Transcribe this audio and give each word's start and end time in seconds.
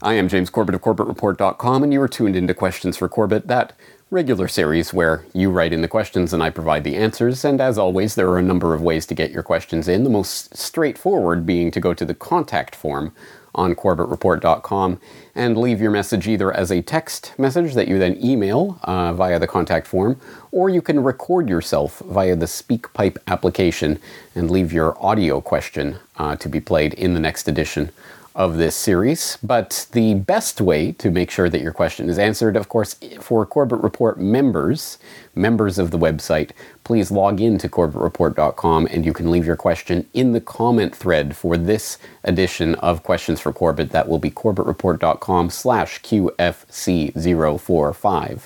I 0.01 0.15
am 0.15 0.27
James 0.27 0.49
Corbett 0.49 0.75
of 0.75 0.81
CorbettReport.com, 0.81 1.83
and 1.83 1.93
you 1.93 2.01
are 2.01 2.09
tuned 2.09 2.35
into 2.35 2.53
Questions 2.53 2.97
for 2.97 3.07
Corbett, 3.07 3.47
that 3.47 3.71
regular 4.09 4.49
series 4.49 4.93
where 4.93 5.23
you 5.33 5.49
write 5.49 5.71
in 5.71 5.81
the 5.81 5.87
questions 5.87 6.33
and 6.33 6.43
I 6.43 6.49
provide 6.49 6.83
the 6.83 6.97
answers. 6.97 7.45
And 7.45 7.61
as 7.61 7.77
always, 7.77 8.15
there 8.15 8.27
are 8.27 8.37
a 8.37 8.43
number 8.43 8.73
of 8.73 8.81
ways 8.81 9.05
to 9.05 9.15
get 9.15 9.31
your 9.31 9.43
questions 9.43 9.87
in. 9.87 10.03
The 10.03 10.09
most 10.09 10.57
straightforward 10.57 11.45
being 11.45 11.71
to 11.71 11.79
go 11.79 11.93
to 11.93 12.03
the 12.03 12.13
contact 12.13 12.75
form 12.75 13.13
on 13.53 13.75
CorbettReport.com 13.75 14.99
and 15.35 15.57
leave 15.57 15.81
your 15.81 15.91
message 15.91 16.27
either 16.27 16.51
as 16.51 16.71
a 16.71 16.81
text 16.81 17.33
message 17.37 17.73
that 17.73 17.87
you 17.87 17.99
then 17.99 18.17
email 18.23 18.79
uh, 18.83 19.13
via 19.13 19.39
the 19.39 19.47
contact 19.47 19.87
form, 19.87 20.19
or 20.51 20.69
you 20.69 20.81
can 20.81 21.01
record 21.01 21.49
yourself 21.49 21.99
via 21.99 22.35
the 22.35 22.45
SpeakPipe 22.45 23.17
application 23.27 23.99
and 24.35 24.49
leave 24.49 24.73
your 24.73 24.97
audio 25.03 25.41
question 25.41 25.97
uh, 26.17 26.35
to 26.35 26.49
be 26.49 26.59
played 26.59 26.93
in 26.95 27.13
the 27.13 27.19
next 27.19 27.47
edition 27.47 27.91
of 28.35 28.57
this 28.57 28.75
series. 28.75 29.37
But 29.43 29.87
the 29.91 30.15
best 30.15 30.59
way 30.61 30.93
to 30.93 31.11
make 31.11 31.29
sure 31.31 31.49
that 31.49 31.61
your 31.61 31.73
question 31.73 32.09
is 32.09 32.17
answered, 32.17 32.55
of 32.55 32.69
course, 32.69 32.95
for 33.19 33.45
Corbett 33.45 33.81
Report 33.81 34.17
members, 34.19 34.97
members 35.35 35.77
of 35.77 35.91
the 35.91 35.99
website, 35.99 36.51
please 36.83 37.11
log 37.11 37.41
in 37.41 37.57
to 37.57 37.67
CorbettReport.com 37.69 38.87
and 38.91 39.05
you 39.05 39.13
can 39.13 39.31
leave 39.31 39.45
your 39.45 39.55
question 39.55 40.05
in 40.13 40.33
the 40.33 40.41
comment 40.41 40.93
thread 40.95 41.35
for 41.35 41.57
this 41.57 41.97
edition 42.23 42.75
of 42.75 43.01
Questions 43.03 43.39
for 43.39 43.51
Corbett. 43.53 43.91
That 43.91 44.07
will 44.07 44.19
be 44.19 44.31
CorbettReport.com 44.31 45.49
slash 45.49 46.01
QFC045. 46.01 48.41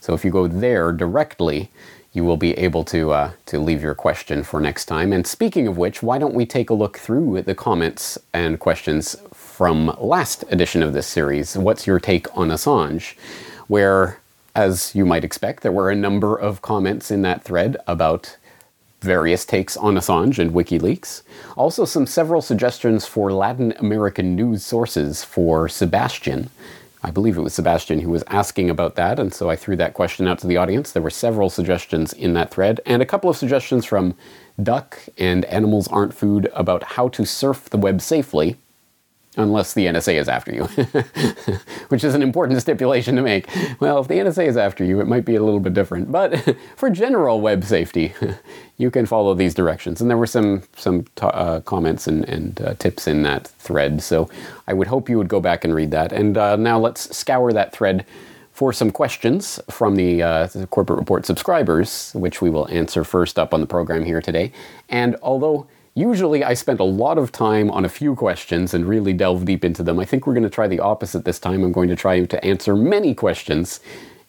So 0.00 0.14
if 0.14 0.24
you 0.24 0.30
go 0.30 0.46
there 0.46 0.92
directly, 0.92 1.70
you 2.12 2.24
will 2.24 2.36
be 2.36 2.52
able 2.58 2.84
to 2.84 3.12
uh, 3.12 3.30
to 3.46 3.58
leave 3.58 3.82
your 3.82 3.94
question 3.94 4.42
for 4.42 4.60
next 4.60 4.86
time. 4.86 5.12
And 5.12 5.26
speaking 5.26 5.68
of 5.68 5.78
which, 5.78 6.02
why 6.02 6.18
don't 6.18 6.34
we 6.34 6.44
take 6.44 6.70
a 6.70 6.74
look 6.74 6.98
through 6.98 7.42
the 7.42 7.54
comments 7.54 8.18
and 8.32 8.58
questions 8.58 9.16
from 9.32 9.94
last 9.98 10.44
edition 10.50 10.82
of 10.82 10.92
this 10.92 11.06
series? 11.06 11.56
What's 11.56 11.86
your 11.86 12.00
take 12.00 12.26
on 12.36 12.48
Assange? 12.48 13.14
Where, 13.68 14.18
as 14.54 14.94
you 14.94 15.06
might 15.06 15.24
expect, 15.24 15.62
there 15.62 15.72
were 15.72 15.90
a 15.90 15.94
number 15.96 16.36
of 16.36 16.62
comments 16.62 17.10
in 17.10 17.22
that 17.22 17.44
thread 17.44 17.76
about 17.86 18.36
various 19.00 19.44
takes 19.44 19.76
on 19.76 19.94
Assange 19.94 20.38
and 20.38 20.52
WikiLeaks. 20.52 21.22
Also, 21.56 21.84
some 21.84 22.06
several 22.06 22.42
suggestions 22.42 23.06
for 23.06 23.32
Latin 23.32 23.72
American 23.78 24.34
news 24.34 24.64
sources 24.64 25.24
for 25.24 25.68
Sebastian. 25.68 26.50
I 27.02 27.10
believe 27.10 27.38
it 27.38 27.42
was 27.42 27.54
Sebastian 27.54 28.00
who 28.00 28.10
was 28.10 28.24
asking 28.26 28.68
about 28.68 28.94
that, 28.96 29.18
and 29.18 29.32
so 29.32 29.48
I 29.48 29.56
threw 29.56 29.74
that 29.76 29.94
question 29.94 30.28
out 30.28 30.38
to 30.40 30.46
the 30.46 30.58
audience. 30.58 30.92
There 30.92 31.02
were 31.02 31.10
several 31.10 31.48
suggestions 31.48 32.12
in 32.12 32.34
that 32.34 32.50
thread, 32.50 32.80
and 32.84 33.00
a 33.00 33.06
couple 33.06 33.30
of 33.30 33.38
suggestions 33.38 33.86
from 33.86 34.14
Duck 34.62 34.98
and 35.16 35.46
Animals 35.46 35.88
Aren't 35.88 36.12
Food 36.12 36.50
about 36.54 36.82
how 36.82 37.08
to 37.08 37.24
surf 37.24 37.70
the 37.70 37.78
web 37.78 38.02
safely 38.02 38.58
unless 39.36 39.74
the 39.74 39.86
NSA 39.86 40.14
is 40.14 40.28
after 40.28 40.52
you, 40.52 40.64
which 41.88 42.02
is 42.02 42.14
an 42.14 42.22
important 42.22 42.60
stipulation 42.60 43.14
to 43.16 43.22
make. 43.22 43.48
Well, 43.78 44.00
if 44.00 44.08
the 44.08 44.14
NSA 44.14 44.46
is 44.46 44.56
after 44.56 44.84
you, 44.84 45.00
it 45.00 45.06
might 45.06 45.24
be 45.24 45.36
a 45.36 45.42
little 45.42 45.60
bit 45.60 45.72
different. 45.72 46.10
But 46.10 46.56
for 46.76 46.90
general 46.90 47.40
web 47.40 47.64
safety, 47.64 48.12
you 48.76 48.90
can 48.90 49.06
follow 49.06 49.34
these 49.34 49.54
directions. 49.54 50.00
And 50.00 50.10
there 50.10 50.18
were 50.18 50.26
some 50.26 50.62
some 50.76 51.06
uh, 51.20 51.60
comments 51.60 52.06
and, 52.06 52.24
and 52.28 52.60
uh, 52.60 52.74
tips 52.74 53.06
in 53.06 53.22
that 53.22 53.46
thread. 53.46 54.02
So 54.02 54.28
I 54.66 54.72
would 54.72 54.88
hope 54.88 55.08
you 55.08 55.18
would 55.18 55.28
go 55.28 55.40
back 55.40 55.64
and 55.64 55.74
read 55.74 55.92
that. 55.92 56.12
And 56.12 56.36
uh, 56.36 56.56
now 56.56 56.78
let's 56.78 57.16
scour 57.16 57.52
that 57.52 57.72
thread 57.72 58.04
for 58.52 58.72
some 58.74 58.90
questions 58.90 59.58
from 59.70 59.96
the, 59.96 60.22
uh, 60.22 60.46
the 60.48 60.66
Corbett 60.66 60.96
Report 60.96 61.24
subscribers, 61.24 62.12
which 62.14 62.42
we 62.42 62.50
will 62.50 62.68
answer 62.68 63.04
first 63.04 63.38
up 63.38 63.54
on 63.54 63.62
the 63.62 63.66
program 63.66 64.04
here 64.04 64.20
today. 64.20 64.52
And 64.90 65.16
although 65.22 65.66
Usually, 65.94 66.44
I 66.44 66.54
spend 66.54 66.78
a 66.78 66.84
lot 66.84 67.18
of 67.18 67.32
time 67.32 67.70
on 67.70 67.84
a 67.84 67.88
few 67.88 68.14
questions 68.14 68.74
and 68.74 68.86
really 68.86 69.12
delve 69.12 69.44
deep 69.44 69.64
into 69.64 69.82
them. 69.82 69.98
I 69.98 70.04
think 70.04 70.26
we're 70.26 70.34
going 70.34 70.44
to 70.44 70.50
try 70.50 70.68
the 70.68 70.78
opposite 70.78 71.24
this 71.24 71.40
time. 71.40 71.64
I'm 71.64 71.72
going 71.72 71.88
to 71.88 71.96
try 71.96 72.24
to 72.24 72.44
answer 72.44 72.76
many 72.76 73.12
questions 73.12 73.80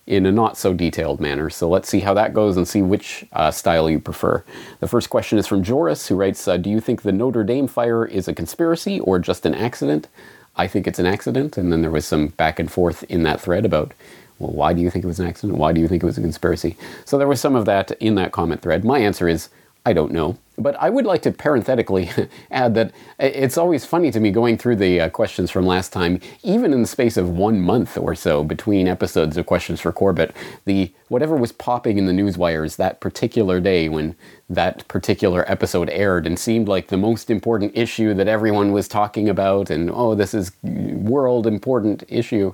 in 0.07 0.25
a 0.25 0.31
not 0.31 0.57
so 0.57 0.73
detailed 0.73 1.21
manner. 1.21 1.49
So 1.51 1.69
let's 1.69 1.87
see 1.87 1.99
how 1.99 2.15
that 2.15 2.33
goes 2.33 2.57
and 2.57 2.67
see 2.67 2.81
which 2.81 3.25
uh, 3.33 3.51
style 3.51 3.89
you 3.89 3.99
prefer. 3.99 4.43
The 4.79 4.87
first 4.87 5.11
question 5.11 5.37
is 5.37 5.45
from 5.45 5.63
Joris, 5.63 6.07
who 6.07 6.15
writes 6.15 6.47
uh, 6.47 6.57
Do 6.57 6.69
you 6.69 6.79
think 6.79 7.03
the 7.03 7.11
Notre 7.11 7.43
Dame 7.43 7.67
fire 7.67 8.05
is 8.05 8.27
a 8.27 8.33
conspiracy 8.33 8.99
or 8.99 9.19
just 9.19 9.45
an 9.45 9.53
accident? 9.53 10.07
I 10.55 10.67
think 10.67 10.87
it's 10.87 10.99
an 10.99 11.05
accident. 11.05 11.57
And 11.57 11.71
then 11.71 11.81
there 11.81 11.91
was 11.91 12.05
some 12.05 12.29
back 12.29 12.59
and 12.59 12.71
forth 12.71 13.03
in 13.03 13.21
that 13.23 13.39
thread 13.39 13.65
about 13.65 13.93
well, 14.39 14.51
why 14.51 14.73
do 14.73 14.81
you 14.81 14.89
think 14.89 15.05
it 15.05 15.07
was 15.07 15.19
an 15.19 15.27
accident? 15.27 15.59
Why 15.59 15.71
do 15.71 15.79
you 15.79 15.87
think 15.87 16.01
it 16.01 16.07
was 16.07 16.17
a 16.17 16.21
conspiracy? 16.21 16.75
So 17.05 17.19
there 17.19 17.27
was 17.27 17.39
some 17.39 17.55
of 17.55 17.65
that 17.65 17.91
in 18.01 18.15
that 18.15 18.31
comment 18.31 18.63
thread. 18.63 18.83
My 18.83 18.97
answer 18.97 19.27
is 19.27 19.49
I 19.85 19.93
don't 19.93 20.11
know. 20.11 20.37
But 20.57 20.75
I 20.79 20.91
would 20.91 21.05
like 21.05 21.23
to 21.23 21.31
parenthetically 21.31 22.11
add 22.51 22.75
that 22.75 22.91
it's 23.17 23.57
always 23.57 23.83
funny 23.83 24.11
to 24.11 24.19
me 24.19 24.29
going 24.29 24.57
through 24.57 24.75
the 24.75 25.01
uh, 25.01 25.09
questions 25.09 25.49
from 25.49 25.65
last 25.65 25.91
time, 25.91 26.19
even 26.43 26.71
in 26.71 26.81
the 26.81 26.87
space 26.87 27.17
of 27.17 27.29
one 27.29 27.59
month 27.59 27.97
or 27.97 28.13
so 28.13 28.43
between 28.43 28.87
episodes 28.87 29.37
of 29.37 29.47
Questions 29.47 29.81
for 29.81 29.91
Corbett, 29.91 30.35
the 30.65 30.93
whatever 31.07 31.35
was 31.35 31.51
popping 31.51 31.97
in 31.97 32.05
the 32.05 32.13
news 32.13 32.37
wires 32.37 32.75
that 32.75 32.99
particular 32.99 33.59
day 33.59 33.89
when 33.89 34.15
that 34.49 34.87
particular 34.87 35.49
episode 35.49 35.89
aired 35.89 36.27
and 36.27 36.37
seemed 36.37 36.67
like 36.67 36.87
the 36.87 36.97
most 36.97 37.31
important 37.31 37.71
issue 37.75 38.13
that 38.13 38.27
everyone 38.27 38.71
was 38.71 38.87
talking 38.87 39.29
about 39.29 39.69
and 39.69 39.89
oh 39.89 40.13
this 40.13 40.33
is 40.33 40.51
world 40.63 41.47
important 41.47 42.03
issue 42.07 42.53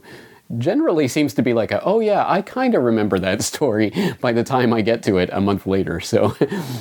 generally 0.58 1.08
seems 1.08 1.34
to 1.34 1.41
be 1.41 1.53
like 1.53 1.72
a, 1.72 1.84
oh 1.84 2.00
yeah, 2.00 2.24
I 2.28 2.41
kind 2.41 2.75
of 2.75 2.84
remember 2.84 3.19
that 3.19 3.41
story 3.53 3.91
by 4.22 4.31
the 4.31 4.44
time 4.44 4.74
I 4.74 4.81
get 4.81 5.03
to 5.03 5.18
it 5.18 5.30
a 5.31 5.41
month 5.41 5.68
later. 5.68 6.00
So 6.00 6.35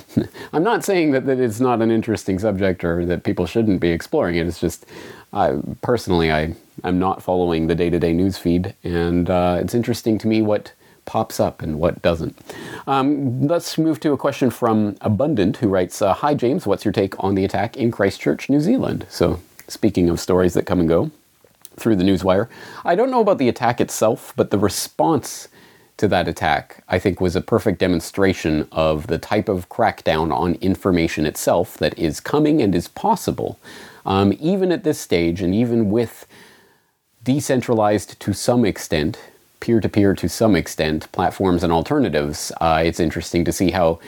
I'm 0.53 0.63
not 0.63 0.85
saying 0.85 1.13
that, 1.13 1.27
that 1.27 1.41
it's 1.41 1.61
not 1.61 1.83
an 1.83 1.91
interesting 1.91 2.39
subject 2.39 2.85
or 2.85 3.05
that 3.07 3.25
people 3.25 3.47
shouldn't 3.47 3.81
be 3.81 3.91
exploring 3.91 4.37
it. 4.37 4.47
It's 4.47 4.61
just, 4.61 4.87
I, 5.33 5.59
personally, 5.83 6.33
I, 6.33 6.55
I'm 6.85 6.99
not 6.99 7.23
following 7.23 7.67
the 7.67 7.75
day-to-day 7.75 8.13
news 8.13 8.39
feed, 8.39 8.75
and 8.85 9.29
uh, 9.31 9.59
it's 9.61 9.75
interesting 9.75 10.19
to 10.19 10.29
me 10.29 10.43
what 10.43 10.73
pops 11.05 11.41
up 11.41 11.63
and 11.63 11.79
what 11.79 12.03
doesn't. 12.03 12.37
Um, 12.87 13.47
let's 13.47 13.79
move 13.79 14.01
to 14.01 14.13
a 14.13 14.17
question 14.17 14.51
from 14.51 14.97
Abundant, 15.01 15.59
who 15.59 15.69
writes, 15.69 16.03
uh, 16.03 16.13
"Hi 16.15 16.35
James, 16.35 16.67
what's 16.67 16.85
your 16.85 16.93
take 16.93 17.23
on 17.23 17.35
the 17.35 17.45
attack 17.45 17.77
in 17.77 17.91
Christchurch, 17.91 18.51
New 18.51 18.61
Zealand?" 18.61 19.07
So, 19.09 19.41
speaking 19.69 20.09
of 20.09 20.21
stories 20.21 20.55
that 20.55 20.67
come 20.67 20.81
and 20.81 20.89
go, 20.89 21.11
through 21.77 21.97
the 21.97 22.05
newswire. 22.05 22.49
I 22.85 22.95
don't 22.95 23.11
know 23.11 23.21
about 23.21 23.39
the 23.39 23.49
attack 23.49 23.81
itself, 23.81 24.33
but 24.37 24.51
the 24.51 24.59
response 24.59 25.49
to 25.97 26.09
that 26.09 26.29
attack, 26.29 26.85
I 26.89 26.99
think, 26.99 27.21
was 27.21 27.37
a 27.37 27.41
perfect 27.41 27.79
demonstration 27.79 28.69
of 28.71 29.07
the 29.07 29.19
type 29.19 29.49
of 29.49 29.69
crackdown 29.69 30.35
on 30.35 30.55
information 30.57 31.25
itself 31.25 31.79
that 31.79 31.99
is 31.99 32.21
coming 32.21 32.61
and 32.61 32.75
is 32.75 32.89
possible. 32.89 33.59
Um, 34.05 34.35
even 34.39 34.73
at 34.73 34.85
this 34.85 35.01
stage, 35.01 35.41
and 35.41 35.55
even 35.55 35.91
with 35.91 36.27
decentralized 37.25 38.21
to 38.21 38.33
some 38.35 38.65
extent, 38.65 39.19
peer 39.61 39.81
to 39.81 39.89
peer 39.89 40.15
to 40.15 40.29
some 40.29 40.55
extent, 40.55 41.11
platforms 41.13 41.65
and 41.65 41.73
alternatives, 41.73 42.53
uh, 42.61 42.83
it's 42.85 43.01
interesting 43.01 43.45
to 43.45 43.53
see 43.53 43.71
how, 43.71 43.99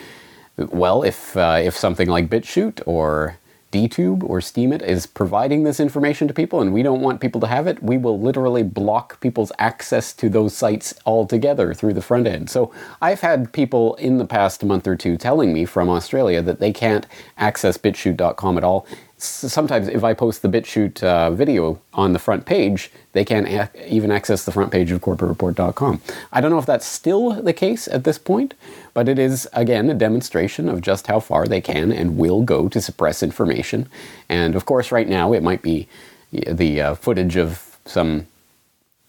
well, 0.57 1.01
if, 1.01 1.35
uh, 1.35 1.59
if 1.61 1.75
something 1.75 2.07
like 2.07 2.29
BitChute 2.29 2.81
or 2.85 3.38
DTube 3.71 4.23
or 4.23 4.39
Steemit 4.39 4.81
is 4.81 5.05
providing 5.05 5.63
this 5.63 5.79
information 5.79 6.27
to 6.27 6.33
people 6.33 6.59
and 6.59 6.73
we 6.73 6.81
don't 6.81 7.01
want 7.01 7.21
people 7.21 7.39
to 7.41 7.47
have 7.47 7.67
it, 7.67 7.81
we 7.83 7.97
will 7.97 8.19
literally 8.19 8.63
block 8.63 9.19
people's 9.21 9.51
access 9.59 10.11
to 10.13 10.29
those 10.29 10.55
sites 10.55 10.93
altogether 11.05 11.73
through 11.73 11.93
the 11.93 12.01
front 12.01 12.25
end. 12.25 12.49
So 12.49 12.73
I've 13.01 13.21
had 13.21 13.53
people 13.53 13.95
in 13.95 14.17
the 14.17 14.25
past 14.25 14.63
month 14.63 14.87
or 14.87 14.95
two 14.95 15.17
telling 15.17 15.53
me 15.53 15.65
from 15.65 15.89
Australia 15.89 16.41
that 16.41 16.59
they 16.59 16.73
can't 16.73 17.05
access 17.37 17.77
bitchute.com 17.77 18.57
at 18.57 18.63
all 18.63 18.87
sometimes 19.19 19.87
if 19.87 20.03
I 20.03 20.13
post 20.13 20.41
the 20.41 20.47
BitChute 20.47 21.03
uh, 21.03 21.31
video 21.31 21.81
on 21.93 22.13
the 22.13 22.19
front 22.19 22.45
page, 22.45 22.91
they 23.11 23.25
can't 23.25 23.69
even 23.87 24.11
access 24.11 24.45
the 24.45 24.51
front 24.51 24.71
page 24.71 24.91
of 24.91 25.01
corbettreport.com. 25.01 26.01
I 26.31 26.41
don't 26.41 26.51
know 26.51 26.57
if 26.57 26.65
that's 26.65 26.85
still 26.85 27.41
the 27.41 27.53
case 27.53 27.87
at 27.89 28.03
this 28.05 28.17
point, 28.17 28.53
but 28.93 29.09
it 29.09 29.19
is, 29.19 29.47
again, 29.53 29.89
a 29.89 29.93
demonstration 29.93 30.69
of 30.69 30.81
just 30.81 31.07
how 31.07 31.19
far 31.19 31.45
they 31.45 31.61
can 31.61 31.91
and 31.91 32.17
will 32.17 32.43
go 32.43 32.69
to 32.69 32.81
suppress 32.81 33.21
information. 33.21 33.87
And 34.29 34.55
of 34.55 34.65
course, 34.65 34.91
right 34.91 35.07
now, 35.07 35.33
it 35.33 35.43
might 35.43 35.61
be 35.61 35.87
the 36.31 36.81
uh, 36.81 36.95
footage 36.95 37.35
of 37.35 37.77
some 37.85 38.27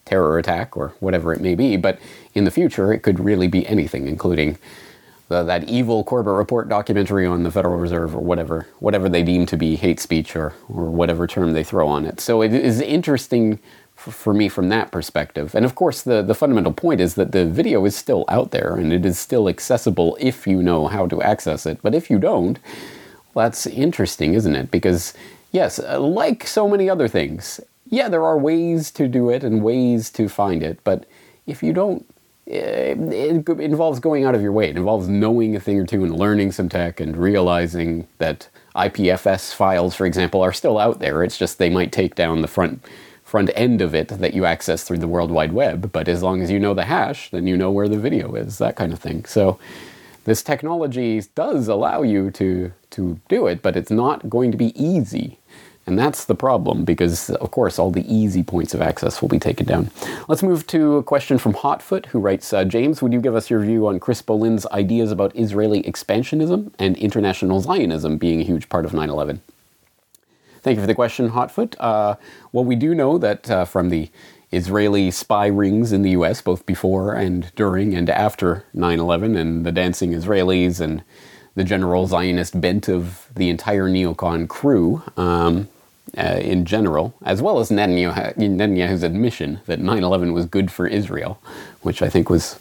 terror 0.07 0.39
attack 0.39 0.77
or 0.77 0.93
whatever 0.99 1.33
it 1.33 1.41
may 1.41 1.55
be, 1.55 1.77
but 1.77 2.01
in 2.35 2.45
the 2.45 2.51
future, 2.51 2.93
it 2.93 3.01
could 3.01 3.21
really 3.21 3.47
be 3.47 3.67
anything, 3.67 4.09
including 4.09 4.59
the, 5.31 5.45
that 5.45 5.69
evil 5.69 6.03
Corbett 6.03 6.35
Report 6.35 6.69
documentary 6.69 7.25
on 7.25 7.45
the 7.45 7.53
Federal 7.53 7.77
Reserve 7.77 8.17
or 8.17 8.21
whatever, 8.21 8.67
whatever 8.81 9.09
they 9.09 9.23
deem 9.23 9.47
to 9.47 9.57
be 9.57 9.77
hate 9.77 10.01
speech 10.01 10.35
or, 10.35 10.53
or 10.69 10.87
whatever 10.87 11.29
term 11.29 11.53
they 11.53 11.63
throw 11.63 11.87
on 11.87 12.05
it. 12.05 12.21
So 12.21 12.43
it 12.43 12.53
is 12.53 12.81
interesting 12.81 13.61
f- 13.97 14.13
for 14.13 14.35
me 14.35 14.49
from 14.49 14.71
that 14.71 14.91
perspective. 14.91 15.55
And 15.55 15.65
of 15.65 15.77
course, 15.77 16.03
the, 16.03 16.21
the 16.21 16.35
fundamental 16.35 16.73
point 16.73 17.01
is 17.01 17.15
that 17.15 17.31
the 17.31 17.47
video 17.47 17.85
is 17.85 17.95
still 17.95 18.25
out 18.29 18.51
there 18.51 18.75
and 18.75 18.93
it 18.93 19.07
is 19.07 19.21
still 19.21 19.49
accessible 19.49 20.19
if 20.21 20.49
you 20.49 20.65
know 20.65 20.89
how 20.89 21.07
to 21.07 21.23
access 21.23 21.65
it. 21.65 21.79
But 21.81 21.95
if 21.95 22.11
you 22.11 22.19
don't, 22.19 22.59
well, 23.33 23.47
that's 23.47 23.69
interesting, 23.69 24.35
isn't 24.35 24.57
it? 24.57 24.73
Because, 24.73 25.15
yes, 25.53 25.79
uh, 25.79 26.01
like 26.01 26.45
so 26.45 26.69
many 26.69 26.91
other 26.91 27.07
things, 27.07 27.61
yeah, 27.89 28.09
there 28.09 28.25
are 28.25 28.37
ways 28.37 28.91
to 28.93 29.07
do 29.07 29.31
it 29.31 29.45
and 29.45 29.63
ways 29.63 30.11
to 30.11 30.29
find 30.29 30.65
it, 30.65 30.81
but 30.83 31.07
if 31.47 31.63
you 31.63 31.73
don't, 31.73 32.05
it 32.51 33.49
involves 33.49 34.01
going 34.01 34.25
out 34.25 34.35
of 34.35 34.43
your 34.43 34.53
way. 34.53 34.69
It 34.69 34.77
involves 34.77 35.09
knowing 35.09 35.55
a 35.55 35.61
thing 35.61 35.79
or 35.79 35.87
two 35.87 36.03
and 36.03 36.17
learning 36.17 36.53
some 36.53 36.69
tech 36.69 36.99
and 36.99 37.17
realizing 37.17 38.09
that 38.19 38.49
IPFS 38.75 39.55
files, 39.55 39.95
for 39.95 40.05
example, 40.05 40.43
are 40.43 40.53
still 40.53 40.79
out 40.79 40.99
there. 40.99 41.23
It's 41.23 41.39
just 41.39 41.59
they 41.59 41.71
might 41.71 41.93
take 41.93 42.15
down 42.15 42.43
the 42.43 42.49
front 42.49 42.85
front 43.25 43.51
end 43.55 43.81
of 43.81 43.95
it 43.95 44.09
that 44.09 44.35
you 44.35 44.45
access 44.45 44.83
through 44.83 44.99
the 44.99 45.07
World 45.07 45.31
Wide 45.31 45.53
Web. 45.53 45.93
But 45.93 46.09
as 46.09 46.21
long 46.21 46.43
as 46.43 46.51
you 46.51 46.59
know 46.59 46.75
the 46.75 46.87
hash, 46.87 47.31
then 47.31 47.47
you 47.47 47.57
know 47.57 47.71
where 47.71 47.89
the 47.89 47.97
video 47.97 48.35
is, 48.35 48.59
that 48.59 48.75
kind 48.75 48.93
of 48.93 48.99
thing. 48.99 49.25
So 49.25 49.57
this 50.25 50.43
technology 50.43 51.23
does 51.37 51.69
allow 51.69 52.03
you 52.03 52.33
to 52.33 52.73
to 52.91 53.21
do 53.29 53.47
it, 53.47 53.63
but 53.63 53.77
it's 53.77 53.93
not 53.93 54.29
going 54.29 54.51
to 54.51 54.59
be 54.59 54.73
easy. 54.83 55.39
And 55.91 55.99
that's 55.99 56.25
the 56.25 56.37
problem 56.37 56.85
because, 56.85 57.31
of 57.31 57.51
course, 57.51 57.77
all 57.77 57.91
the 57.91 58.07
easy 58.07 58.45
points 58.45 58.75
of 58.75 58.81
access 58.81 59.21
will 59.21 59.29
be 59.29 59.41
taken 59.41 59.67
down. 59.67 59.91
Let's 60.29 60.41
move 60.41 60.65
to 60.69 60.99
a 60.99 61.03
question 61.03 61.37
from 61.37 61.53
Hotfoot, 61.53 62.07
who 62.07 62.21
writes 62.21 62.53
uh, 62.53 62.65
James, 62.65 63.03
would 63.03 63.13
you 63.13 63.21
give 63.21 63.35
us 63.35 63.51
your 63.51 63.59
view 63.59 63.89
on 63.89 63.99
Chris 63.99 64.23
Bollyn's 64.23 64.67
ideas 64.69 65.11
about 65.11 65.35
Israeli 65.35 65.83
expansionism 65.83 66.73
and 66.79 66.97
international 66.97 67.61
Zionism 67.61 68.19
being 68.19 68.41
a 68.41 68.45
huge 68.45 68.69
part 68.69 68.85
of 68.85 68.95
9 68.95 69.11
11? 69.11 69.41
Thank 70.63 70.77
you 70.77 70.81
for 70.81 70.87
the 70.87 70.95
question, 70.95 71.31
Hotfoot. 71.31 71.75
Uh, 71.81 72.15
well, 72.53 72.65
we 72.65 72.77
do 72.77 72.95
know 72.95 73.19
that 73.19 73.51
uh, 73.51 73.65
from 73.65 73.89
the 73.89 74.11
Israeli 74.53 75.11
spy 75.11 75.49
rings 75.49 75.91
in 75.91 76.03
the 76.03 76.11
US, 76.11 76.41
both 76.41 76.67
before 76.67 77.15
and 77.15 77.53
during 77.57 77.97
and 77.97 78.09
after 78.09 78.65
9 78.75 79.01
11, 79.01 79.37
and 79.37 79.67
the 79.67 79.73
dancing 79.73 80.13
Israelis 80.13 80.81
and 80.81 81.03
the 81.57 81.65
general 81.65 82.07
Zionist 82.07 82.61
bent 82.61 82.89
of 82.89 83.27
the 83.35 83.49
entire 83.49 83.89
neocon 83.89 84.47
crew 84.47 85.03
um, 85.17 85.69
uh, 86.19 86.41
in 86.41 86.65
general, 86.65 87.15
as 87.23 87.43
well 87.43 87.59
as 87.61 87.71
Netanyahu, 87.71 88.37
Netanyahu's 88.37 89.03
admission 89.03 89.61
that 89.67 89.81
9 89.81 90.03
11 90.05 90.33
was 90.33 90.47
good 90.47 90.71
for 90.71 90.87
Israel, 90.87 91.41
which 91.83 92.03
I 92.03 92.09
think 92.09 92.31
was 92.31 92.59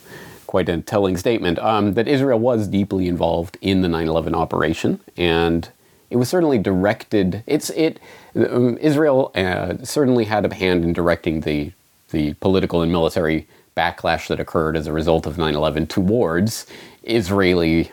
quite 0.47 0.69
a 0.69 0.81
telling 0.81 1.17
statement, 1.17 1.59
um, 1.59 1.93
that 1.93 2.07
Israel 2.07 2.39
was 2.39 2.67
deeply 2.67 3.07
involved 3.07 3.57
in 3.61 3.81
the 3.81 3.89
9 3.89 4.07
11 4.07 4.35
operation 4.35 4.99
and 5.17 5.69
it 6.09 6.17
was 6.17 6.29
certainly 6.29 6.57
directed. 6.57 7.43
It's 7.45 7.69
it. 7.71 7.99
Um, 8.35 8.77
Israel 8.81 9.31
uh, 9.35 9.75
certainly 9.83 10.25
had 10.25 10.45
a 10.45 10.53
hand 10.53 10.83
in 10.83 10.93
directing 10.93 11.41
the 11.41 11.71
the 12.11 12.33
political 12.35 12.81
and 12.81 12.91
military 12.91 13.47
backlash 13.77 14.27
that 14.27 14.39
occurred 14.39 14.75
as 14.75 14.87
a 14.87 14.93
result 14.93 15.27
of 15.27 15.37
9/11 15.37 15.87
towards 15.87 16.65
Israeli 17.03 17.91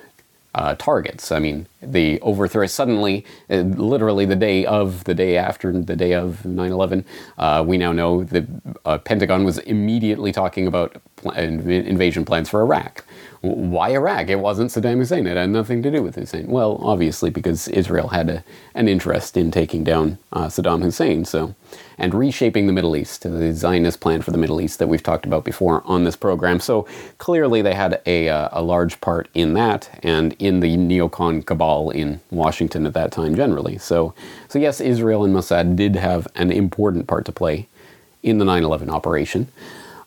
uh, 0.55 0.75
targets. 0.77 1.31
I 1.31 1.39
mean, 1.39 1.67
the 1.93 2.21
overthrow 2.21 2.67
suddenly, 2.67 3.25
uh, 3.51 3.57
literally 3.57 4.25
the 4.25 4.37
day 4.37 4.65
of 4.67 5.05
the 5.05 5.15
day 5.15 5.37
after 5.37 5.73
the 5.73 5.97
day 5.97 6.13
of 6.13 6.43
9/11, 6.45 7.05
uh, 7.39 7.65
we 7.67 7.79
now 7.79 7.93
know 7.93 8.25
the 8.25 8.47
uh, 8.85 8.99
Pentagon 8.99 9.45
was 9.45 9.59
immediately 9.59 10.33
talking 10.33 10.67
about 10.67 10.97
pl- 11.17 11.33
invasion 11.33 12.25
plans 12.25 12.49
for 12.49 12.61
Iraq. 12.61 13.05
Why 13.43 13.91
Iraq? 13.91 14.29
It 14.29 14.41
wasn't 14.41 14.71
Saddam 14.71 14.99
Hussein. 14.99 15.27
It 15.27 15.37
had 15.37 15.51
nothing 15.51 15.83
to 15.83 15.91
do 15.91 16.03
with 16.03 16.17
Hussein. 16.17 16.47
Well, 16.49 16.79
obviously 16.81 17.31
because 17.31 17.69
Israel 17.69 18.09
had 18.09 18.29
a, 18.29 18.45
an 18.75 18.89
interest 18.89 19.37
in 19.37 19.51
taking 19.51 19.85
down 19.85 20.19
uh, 20.33 20.47
Saddam 20.47 20.83
Hussein. 20.83 21.25
So, 21.25 21.55
and 21.99 22.15
reshaping 22.15 22.67
the 22.67 22.73
Middle 22.73 22.97
East, 22.97 23.23
the 23.23 23.53
Zionist 23.53 24.01
plan 24.01 24.23
for 24.23 24.31
the 24.31 24.39
Middle 24.39 24.61
East 24.61 24.79
that 24.79 24.89
we've 24.89 25.03
talked 25.03 25.27
about 25.27 25.45
before 25.45 25.83
on 25.87 26.05
this 26.05 26.17
program. 26.17 26.61
So 26.61 26.87
clearly 27.19 27.63
they 27.63 27.75
had 27.75 28.01
a, 28.07 28.29
uh, 28.29 28.49
a 28.53 28.63
large 28.63 29.01
part 29.01 29.29
in 29.35 29.55
that 29.55 30.01
and 30.03 30.35
in 30.39 30.61
the 30.61 30.77
neocon 30.77 31.45
cabal 31.45 31.76
in 31.91 32.21
Washington 32.31 32.87
at 32.87 32.95
that 32.95 33.13
time 33.13 33.35
generally. 33.35 33.79
So, 33.79 34.15
so 34.49 34.59
yes, 34.59 34.81
Israel 34.81 35.25
and 35.25 35.35
Mossad 35.35 35.77
did 35.77 35.97
have 35.97 36.29
an 36.35 36.51
important 36.51 37.07
part 37.07 37.25
to 37.27 37.33
play 37.33 37.69
in 38.23 38.39
the 38.39 38.45
9/11 38.45 38.91
operation. 38.91 39.49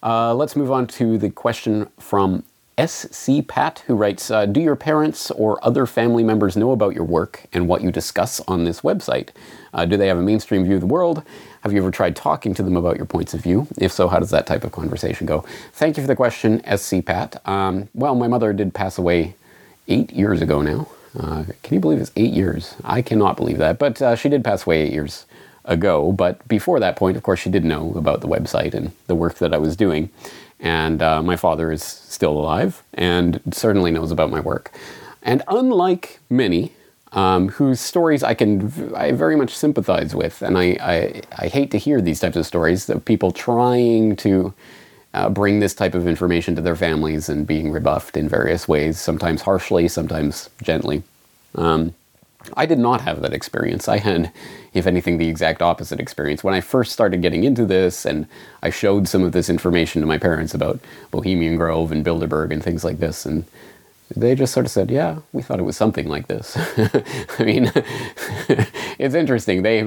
Uh, 0.02 0.34
let's 0.34 0.56
move 0.56 0.72
on 0.72 0.88
to 0.88 1.18
the 1.18 1.30
question 1.30 1.88
from 2.00 2.44
SC 2.86 3.46
Pat, 3.48 3.84
who 3.88 3.96
writes 3.96 4.32
uh, 4.32 4.46
Do 4.46 4.62
your 4.62 4.76
parents 4.76 5.32
or 5.32 5.64
other 5.66 5.86
family 5.86 6.24
members 6.24 6.56
know 6.56 6.72
about 6.72 6.96
your 6.96 7.04
work 7.04 7.44
and 7.52 7.68
what 7.68 7.82
you 7.82 7.92
discuss 7.92 8.40
on 8.42 8.64
this 8.64 8.82
website? 8.82 9.30
Uh, 9.74 9.86
do 9.86 9.98
they 9.98 10.08
have 10.08 10.18
a 10.18 10.22
mainstream 10.22 10.64
view 10.64 10.76
of 10.76 10.82
the 10.82 10.88
world? 10.88 11.24
Have 11.64 11.74
you 11.74 11.80
ever 11.80 11.92
tried 11.92 12.16
talking 12.16 12.54
to 12.54 12.64
them 12.64 12.78
about 12.78 12.96
your 12.96 13.06
points 13.06 13.34
of 13.34 13.42
view? 13.42 13.68
If 13.78 13.92
so, 13.92 14.08
how 14.08 14.20
does 14.20 14.30
that 14.30 14.48
type 14.48 14.64
of 14.64 14.72
conversation 14.72 15.28
go? 15.28 15.44
Thank 15.74 15.98
you 15.98 16.04
for 16.04 16.08
the 16.08 16.16
question, 16.16 16.62
SC 16.78 17.04
Pat. 17.06 17.46
Um, 17.46 17.90
well, 17.94 18.16
my 18.16 18.28
mother 18.30 18.54
did 18.54 18.74
pass 18.74 18.98
away 18.98 19.36
eight 19.90 20.12
years 20.12 20.42
ago 20.42 20.62
now. 20.62 20.88
Uh, 21.18 21.46
can 21.64 21.76
you 21.76 21.80
believe 21.80 22.00
it's 22.00 22.12
eight 22.16 22.34
years? 22.34 22.76
I 22.84 23.02
cannot 23.02 23.38
believe 23.38 23.58
that. 23.58 23.80
But 23.80 24.02
uh, 24.02 24.16
she 24.16 24.30
did 24.30 24.44
pass 24.44 24.66
away 24.66 24.84
eight 24.84 24.94
years 24.94 25.26
ago. 25.66 26.12
But 26.12 26.46
before 26.48 26.80
that 26.80 26.96
point, 26.96 27.18
of 27.18 27.24
course, 27.24 27.40
she 27.40 27.50
did 27.50 27.66
know 27.66 27.94
about 27.96 28.22
the 28.22 28.28
website 28.28 28.74
and 28.74 28.92
the 29.08 29.16
work 29.16 29.36
that 29.36 29.54
I 29.54 29.58
was 29.58 29.76
doing. 29.76 30.10
And 30.60 31.02
uh, 31.02 31.22
my 31.24 31.36
father 31.36 31.72
is 31.72 31.84
still 31.84 32.34
alive 32.38 32.84
and 32.94 33.42
certainly 33.52 33.92
knows 33.92 34.12
about 34.12 34.30
my 34.30 34.40
work. 34.40 34.72
And 35.22 35.42
unlike 35.48 36.20
many 36.30 36.74
um, 37.12 37.50
whose 37.50 37.80
stories 37.80 38.24
I 38.24 38.34
can 38.34 38.94
I 38.96 39.12
very 39.14 39.36
much 39.36 39.56
sympathize 39.56 40.14
with, 40.14 40.42
and 40.42 40.58
I, 40.58 40.78
I, 40.80 41.22
I 41.38 41.48
hate 41.48 41.72
to 41.72 41.78
hear 41.78 42.02
these 42.02 42.20
types 42.20 42.36
of 42.36 42.46
stories 42.46 42.90
of 42.90 43.04
people 43.04 43.32
trying 43.32 44.16
to 44.18 44.54
uh, 45.14 45.30
bring 45.30 45.60
this 45.60 45.74
type 45.74 45.96
of 45.96 46.08
information 46.08 46.56
to 46.56 46.62
their 46.62 46.76
families 46.76 47.30
and 47.30 47.48
being 47.48 47.72
rebuffed 47.72 48.16
in 48.16 48.30
various 48.30 48.68
ways, 48.68 49.00
sometimes 49.00 49.42
harshly, 49.42 49.88
sometimes 49.88 50.50
gently. 50.62 51.04
Um, 51.56 51.96
I 52.56 52.66
did 52.66 52.80
not 52.80 53.02
have 53.02 53.22
that 53.22 53.34
experience. 53.34 53.88
I 53.88 53.98
had, 53.98 54.32
if 54.74 54.88
anything, 54.88 55.18
the 55.18 55.28
exact 55.28 55.62
opposite 55.62 56.00
experience. 56.00 56.44
When 56.44 56.54
I 56.54 56.62
first 56.62 56.92
started 56.92 57.22
getting 57.22 57.44
into 57.44 57.66
this 57.66 58.06
and 58.06 58.28
I 58.64 58.70
showed 58.70 59.08
some 59.08 59.24
of 59.24 59.34
this 59.34 59.50
information 59.50 60.02
to 60.02 60.08
my 60.08 60.18
parents 60.18 60.54
about 60.54 60.80
Bohemian 61.12 61.58
Grove 61.58 61.92
and 61.92 62.06
Bilderberg 62.06 62.52
and 62.52 62.64
things 62.64 62.84
like 62.84 63.00
this, 63.00 63.26
and 63.26 63.46
they 64.16 64.36
just 64.36 64.54
sort 64.54 64.66
of 64.66 64.72
said, 64.72 64.92
"Yeah, 64.92 65.20
we 65.34 65.42
thought 65.42 65.60
it 65.60 65.64
was 65.64 65.78
something 65.78 66.08
like 66.08 66.28
this." 66.28 66.58
I 67.40 67.44
mean, 67.44 67.72
it's 69.00 69.16
interesting. 69.16 69.62
They 69.62 69.86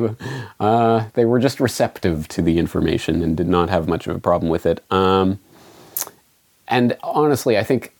uh, 0.61 1.07
they 1.15 1.25
were 1.25 1.41
just 1.41 1.61
receptive 1.61 2.29
to 2.29 2.43
the 2.43 2.59
information 2.59 3.23
and 3.23 3.37
did 3.37 3.49
not 3.49 3.71
have 3.71 3.89
much 3.89 4.07
of 4.07 4.17
a 4.17 4.21
problem 4.21 4.51
with 4.51 4.67
it. 4.67 4.83
Um, 4.91 5.41
and 6.69 6.97
honestly, 7.03 7.59
I 7.59 7.65
think 7.65 7.93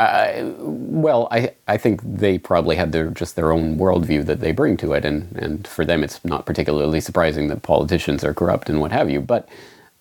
uh, 0.00 0.54
well, 0.58 1.28
I, 1.30 1.52
I 1.68 1.76
think 1.76 2.00
they 2.02 2.38
probably 2.38 2.76
had 2.76 2.92
their 2.92 3.10
just 3.10 3.36
their 3.36 3.52
own 3.52 3.76
worldview 3.76 4.24
that 4.24 4.40
they 4.40 4.50
bring 4.50 4.78
to 4.78 4.94
it, 4.94 5.04
and, 5.04 5.36
and 5.36 5.68
for 5.68 5.84
them 5.84 6.02
it's 6.02 6.24
not 6.24 6.46
particularly 6.46 7.02
surprising 7.02 7.48
that 7.48 7.62
politicians 7.62 8.24
are 8.24 8.32
corrupt 8.32 8.70
and 8.70 8.80
what 8.80 8.92
have 8.92 9.10
you. 9.10 9.20
But 9.20 9.46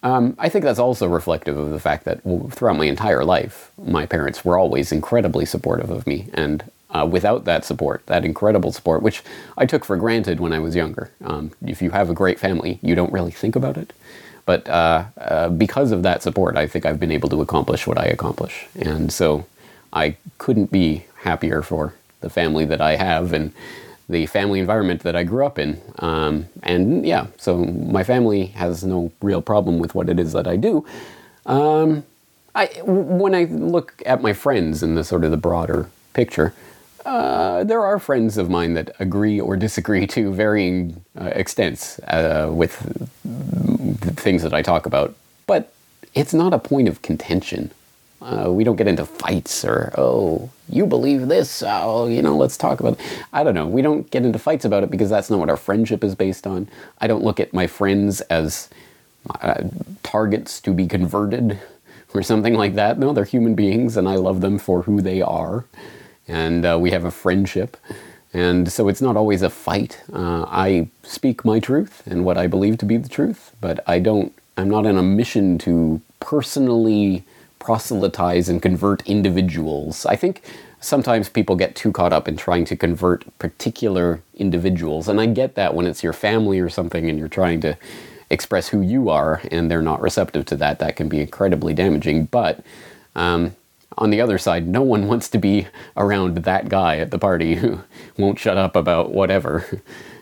um, 0.04 0.36
I 0.40 0.50
think 0.50 0.64
that's 0.64 0.80
also 0.80 1.08
reflective 1.08 1.58
of 1.58 1.72
the 1.72 1.80
fact 1.80 2.06
that 2.06 2.26
well, 2.26 2.50
throughout 2.50 2.78
my 2.78 2.86
entire 2.86 3.24
life, 3.26 3.72
my 3.78 4.06
parents 4.06 4.46
were 4.46 4.58
always 4.58 4.92
incredibly 4.92 5.46
supportive 5.46 5.90
of 5.90 6.08
me, 6.08 6.28
and 6.34 6.64
uh, 6.92 7.08
without 7.10 7.46
that 7.46 7.66
support, 7.66 8.06
that 8.08 8.26
incredible 8.26 8.72
support, 8.72 9.02
which 9.02 9.24
I 9.58 9.66
took 9.66 9.86
for 9.86 9.98
granted 9.98 10.40
when 10.40 10.54
I 10.54 10.60
was 10.60 10.76
younger. 10.76 11.12
Um, 11.24 11.52
if 11.66 11.82
you 11.82 11.92
have 11.92 12.10
a 12.10 12.14
great 12.14 12.40
family, 12.40 12.80
you 12.82 12.96
don't 12.96 13.14
really 13.14 13.32
think 13.32 13.56
about 13.56 13.78
it. 13.78 13.94
But 14.46 14.68
uh, 14.68 15.06
uh, 15.18 15.50
because 15.50 15.92
of 15.92 16.02
that 16.04 16.24
support, 16.24 16.58
I 16.58 16.66
think 16.66 16.86
I've 16.86 17.00
been 17.00 17.12
able 17.12 17.30
to 17.30 17.42
accomplish 17.42 17.86
what 17.86 17.98
I 17.98 18.06
accomplish, 18.06 18.68
and 18.76 19.12
so. 19.12 19.46
I 19.92 20.18
couldn't 20.38 20.72
be 20.72 21.06
happier 21.22 21.62
for 21.62 21.94
the 22.22 22.30
family 22.30 22.66
that 22.66 22.82
I 22.82 22.96
have 22.96 23.34
and 23.34 23.54
the 24.10 24.26
family 24.26 24.60
environment 24.60 25.04
that 25.04 25.16
I 25.16 25.24
grew 25.24 25.46
up 25.46 25.60
in. 25.60 25.80
Um, 26.00 26.48
and 26.64 27.06
yeah, 27.06 27.28
so 27.38 27.58
my 27.58 28.04
family 28.04 28.48
has 28.48 28.84
no 28.84 29.12
real 29.22 29.42
problem 29.42 29.78
with 29.80 29.94
what 29.94 30.10
it 30.10 30.20
is 30.20 30.34
that 30.34 30.48
I 30.48 30.56
do. 30.56 30.86
Um, 31.46 32.04
I, 32.56 32.66
when 32.84 33.36
I 33.36 33.44
look 33.44 34.02
at 34.06 34.22
my 34.22 34.34
friends 34.34 34.82
in 34.82 34.96
the 34.96 35.04
sort 35.04 35.24
of 35.24 35.32
the 35.32 35.38
broader 35.38 35.90
picture, 36.14 36.54
uh, 37.06 37.64
there 37.64 37.82
are 37.82 38.00
friends 38.00 38.38
of 38.38 38.50
mine 38.50 38.74
that 38.74 38.96
agree 39.00 39.40
or 39.40 39.56
disagree 39.56 40.08
to 40.16 40.34
varying 40.34 41.04
uh, 41.20 41.32
extents 41.34 42.00
uh, 42.00 42.50
with 42.52 42.76
things 44.18 44.42
that 44.42 44.54
I 44.54 44.62
talk 44.64 44.88
about, 44.88 45.16
but 45.46 45.72
it's 46.16 46.34
not 46.34 46.54
a 46.54 46.60
point 46.60 46.88
of 46.88 47.02
contention. 47.04 47.72
Uh, 48.22 48.52
we 48.52 48.64
don't 48.64 48.76
get 48.76 48.88
into 48.88 49.06
fights 49.06 49.64
or, 49.64 49.94
oh, 49.98 50.50
you 50.68 50.86
believe 50.86 51.28
this, 51.28 51.64
oh, 51.66 52.08
you 52.08 52.22
know, 52.22 52.36
let's 52.36 52.58
talk 52.58 52.80
about 52.80 52.94
it. 52.94 53.00
I 53.32 53.44
don't 53.44 53.54
know. 53.54 53.68
We 53.68 53.82
don't 53.82 54.10
get 54.12 54.26
into 54.26 54.38
fights 54.40 54.66
about 54.66 54.84
it 54.84 54.92
because 54.92 55.10
that's 55.10 55.30
not 55.30 55.40
what 55.40 55.50
our 55.50 55.58
friendship 55.58 56.04
is 56.04 56.16
based 56.16 56.46
on. 56.46 56.68
I 57.00 57.08
don't 57.08 57.24
look 57.24 57.40
at 57.40 57.54
my 57.54 57.66
friends 57.66 58.22
as 58.22 58.70
uh, 59.42 59.64
targets 60.04 60.60
to 60.62 60.74
be 60.74 60.88
converted 60.88 61.60
or 62.14 62.22
something 62.22 62.56
like 62.56 62.76
that. 62.76 63.00
No, 63.00 63.14
they're 63.14 63.24
human 63.24 63.56
beings 63.56 63.96
and 63.96 64.08
I 64.08 64.16
love 64.16 64.42
them 64.42 64.60
for 64.60 64.84
who 64.84 65.02
they 65.02 65.22
are. 65.22 65.66
And 66.28 66.66
uh, 66.66 66.78
we 66.80 66.92
have 66.92 67.06
a 67.06 67.12
friendship. 67.12 67.78
And 68.34 68.72
so 68.72 68.90
it's 68.90 69.02
not 69.02 69.18
always 69.18 69.42
a 69.42 69.50
fight. 69.50 70.02
Uh, 70.12 70.46
I 70.48 70.90
speak 71.04 71.44
my 71.44 71.60
truth 71.60 72.04
and 72.06 72.26
what 72.26 72.38
I 72.38 72.48
believe 72.48 72.78
to 72.80 72.86
be 72.86 72.98
the 72.98 73.10
truth, 73.10 73.56
but 73.60 73.80
I 73.88 74.00
don't, 74.00 74.34
I'm 74.58 74.70
not 74.70 74.86
on 74.86 74.98
a 74.98 75.04
mission 75.04 75.58
to 75.60 76.02
personally 76.20 77.24
proselytize 77.60 78.50
and 78.50 78.62
convert 78.62 79.08
individuals. 79.08 80.06
I 80.06 80.16
think 80.16 80.42
sometimes 80.80 81.30
people 81.30 81.56
get 81.56 81.76
too 81.76 81.92
caught 81.92 82.14
up 82.14 82.28
in 82.28 82.38
trying 82.38 82.66
to 82.66 82.76
convert 82.76 83.26
particular 83.38 84.22
individuals, 84.36 85.08
and 85.08 85.20
I 85.20 85.26
get 85.26 85.56
that 85.56 85.74
when 85.74 85.86
it's 85.86 86.04
your 86.04 86.14
family 86.14 86.60
or 86.60 86.70
something 86.70 87.10
and 87.10 87.20
you're 87.20 87.28
trying 87.28 87.62
to 87.62 87.78
express 88.30 88.70
who 88.70 88.82
you 88.82 89.10
are 89.10 89.42
and 89.52 89.70
they're 89.70 89.82
not 89.82 90.02
receptive 90.02 90.46
to 90.46 90.56
that, 90.58 90.80
that 90.80 90.96
can 90.96 91.10
be 91.10 91.20
incredibly 91.20 91.74
damaging. 91.74 92.26
But 92.26 92.64
um, 93.16 93.56
on 93.98 94.12
the 94.12 94.22
other 94.22 94.38
side, 94.38 94.68
no 94.68 94.82
one 94.82 95.08
wants 95.08 95.30
to 95.30 95.38
be 95.38 95.68
around 95.98 96.38
that 96.38 96.70
guy 96.70 96.98
at 96.98 97.12
the 97.12 97.20
party 97.20 97.56
who 97.56 97.82
won't 98.18 98.40
shut 98.40 98.58
up 98.58 98.76
about 98.76 99.12
whatever. 99.12 99.82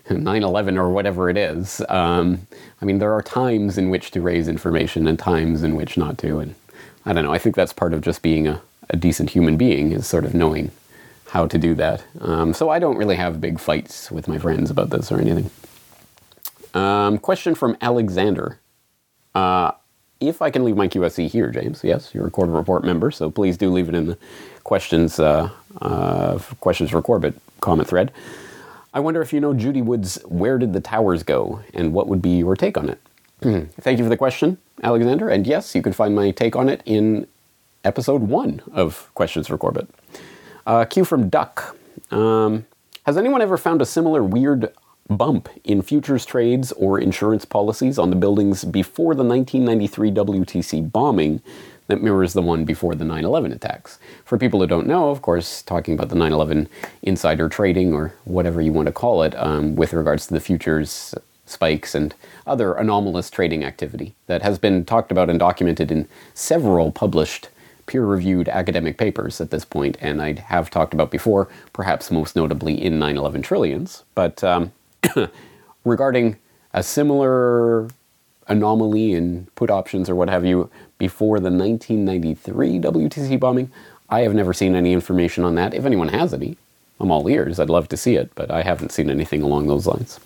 9 0.10 0.42
11 0.42 0.78
or 0.78 0.90
whatever 0.90 1.30
it 1.30 1.36
is. 1.36 1.82
Um, 1.90 2.48
I 2.82 2.86
mean, 2.86 3.00
there 3.00 3.12
are 3.12 3.22
times 3.22 3.78
in 3.78 3.90
which 3.90 4.12
to 4.12 4.22
raise 4.22 4.48
information 4.48 5.06
and 5.06 5.20
times 5.20 5.64
in 5.64 5.76
which 5.76 5.98
not 5.98 6.18
to. 6.20 6.40
And 6.40 6.56
I 7.08 7.14
don't 7.14 7.24
know, 7.24 7.32
I 7.32 7.38
think 7.38 7.56
that's 7.56 7.72
part 7.72 7.94
of 7.94 8.02
just 8.02 8.22
being 8.22 8.48
a, 8.48 8.62
a 8.90 8.98
decent 8.98 9.30
human 9.30 9.56
being 9.56 9.94
is 9.94 10.06
sort 10.06 10.26
of 10.26 10.34
knowing 10.34 10.72
how 11.30 11.48
to 11.48 11.58
do 11.58 11.74
that. 11.76 12.04
Um, 12.20 12.54
so 12.54 12.70
I 12.70 12.80
don't 12.80 12.98
really 12.98 13.16
have 13.16 13.40
big 13.40 13.60
fights 13.60 14.12
with 14.12 14.28
my 14.28 14.38
friends 14.38 14.70
about 14.70 14.90
this 14.90 15.10
or 15.10 15.22
anything. 15.22 15.50
Um, 16.74 17.18
question 17.18 17.56
from 17.56 17.78
Alexander. 17.80 18.60
Uh, 19.34 19.72
if 20.20 20.42
I 20.42 20.50
can 20.50 20.66
leave 20.66 20.76
my 20.76 20.90
QFC 20.90 21.30
here, 21.30 21.50
James, 21.50 21.82
yes, 21.82 22.14
you're 22.14 22.28
a 22.28 22.32
Corbett 22.32 22.56
Report 22.56 22.84
member, 22.84 23.10
so 23.10 23.32
please 23.32 23.56
do 23.56 23.70
leave 23.70 23.88
it 23.88 23.96
in 23.96 24.08
the 24.08 24.18
questions, 24.66 25.18
uh, 25.18 25.50
uh, 25.82 26.40
questions 26.60 26.90
for 26.90 27.02
Corbett 27.02 27.36
comment 27.62 27.88
thread. 27.88 28.12
I 28.94 29.00
wonder 29.00 29.22
if 29.22 29.32
you 29.32 29.40
know 29.40 29.54
Judy 29.54 29.82
Wood's 29.82 30.16
Where 30.26 30.58
Did 30.58 30.74
the 30.74 30.82
Towers 30.82 31.24
Go? 31.24 31.62
and 31.74 31.94
what 31.94 32.10
would 32.10 32.22
be 32.22 32.38
your 32.38 32.58
take 32.58 32.78
on 32.78 32.90
it? 32.90 33.00
Thank 33.42 34.00
you 34.00 34.06
for 34.06 34.10
the 34.10 34.18
question, 34.18 34.58
Alexander. 34.82 35.30
And 35.30 35.46
yes, 35.46 35.76
you 35.76 35.82
can 35.82 35.94
find 35.94 36.16
my 36.16 36.32
take 36.32 36.56
on 36.56 36.70
it 36.70 36.82
in 36.86 37.28
episode 37.84 38.24
one 38.24 38.62
of 38.72 39.12
Questions 39.14 39.48
for 39.48 39.58
Corbett. 39.58 39.88
Uh, 40.66 40.86
Q 40.86 41.06
from 41.06 41.30
Duck. 41.30 41.76
Um, 42.12 42.66
has 43.06 43.18
anyone 43.18 43.42
ever 43.42 43.58
found 43.58 43.82
a 43.82 43.86
similar 43.86 44.24
weird 44.24 44.74
bump 45.10 45.50
in 45.64 45.82
futures 45.82 46.26
trades 46.26 46.72
or 46.74 47.00
insurance 47.00 47.46
policies 47.46 47.98
on 47.98 48.10
the 48.10 48.16
buildings 48.16 48.66
before 48.66 49.16
the 49.16 49.24
1993 49.24 50.12
WTC 50.12 50.92
bombing 50.92 51.42
that 51.88 52.04
mirrors 52.04 52.34
the 52.34 52.42
one 52.42 52.66
before 52.66 52.96
the 52.96 53.06
9 53.06 53.24
11 53.24 53.54
attacks. 53.54 53.98
For 54.26 54.38
people 54.38 54.60
who 54.60 54.68
don't 54.68 54.88
know, 54.88 55.10
of 55.10 55.22
course, 55.22 55.62
talking 55.62 55.94
about 55.94 56.10
the 56.10 56.16
9 56.16 56.34
11 56.34 56.68
insider 57.04 57.48
trading 57.48 57.94
or 57.94 58.14
whatever 58.26 58.62
you 58.62 58.74
want 58.74 58.88
to 58.88 58.92
call 58.92 59.24
it 59.24 59.34
um, 59.38 59.76
with 59.76 59.94
regards 59.94 60.28
to 60.28 60.34
the 60.34 60.42
futures 60.42 61.16
spikes 61.48 61.96
and 61.96 62.14
other 62.46 62.74
anomalous 62.74 63.30
trading 63.30 63.64
activity 63.64 64.14
that 64.28 64.42
has 64.42 64.60
been 64.60 64.86
talked 64.86 65.12
about 65.12 65.30
and 65.30 65.40
documented 65.40 65.92
in 65.92 66.08
several 66.34 66.92
published 66.92 67.50
peer 67.86 68.06
reviewed 68.06 68.50
academic 68.50 68.98
papers 68.98 69.40
at 69.40 69.50
this 69.50 69.64
point, 69.64 69.98
and 70.02 70.22
I 70.22 70.34
have 70.34 70.70
talked 70.70 70.94
about 70.94 71.10
before, 71.10 71.48
perhaps 71.72 72.12
most 72.12 72.36
notably 72.36 72.84
in 72.84 73.00
9 73.00 73.18
11 73.18 73.42
Trillions. 73.42 74.04
But 74.14 74.44
um, 74.44 74.74
regarding 75.86 76.38
a 76.74 76.84
similar 76.84 77.88
anomaly 78.48 79.14
in 79.14 79.48
put 79.56 79.70
options 79.70 80.10
or 80.10 80.16
what 80.16 80.30
have 80.30 80.46
you 80.46 80.70
before 80.98 81.40
the 81.40 81.52
1993 81.52 82.80
WTC 82.80 83.40
bombing. 83.40 83.72
I 84.10 84.22
have 84.22 84.34
never 84.34 84.54
seen 84.54 84.76
any 84.76 84.94
information 84.94 85.44
on 85.44 85.56
that. 85.56 85.74
If 85.74 85.86
anyone 85.86 86.10
has 86.10 86.34
any, 86.34 86.58
I'm 87.00 87.12
all 87.12 87.30
ears. 87.30 87.60
I'd 87.60 87.70
love 87.70 87.90
to 87.90 87.98
see 87.98 88.16
it, 88.16 88.32
but 88.36 88.50
I 88.50 88.62
haven't 88.62 88.92
seen 88.92 89.10
anything 89.10 89.42
along 89.42 89.68
those 89.68 89.86
lines. 89.86 90.20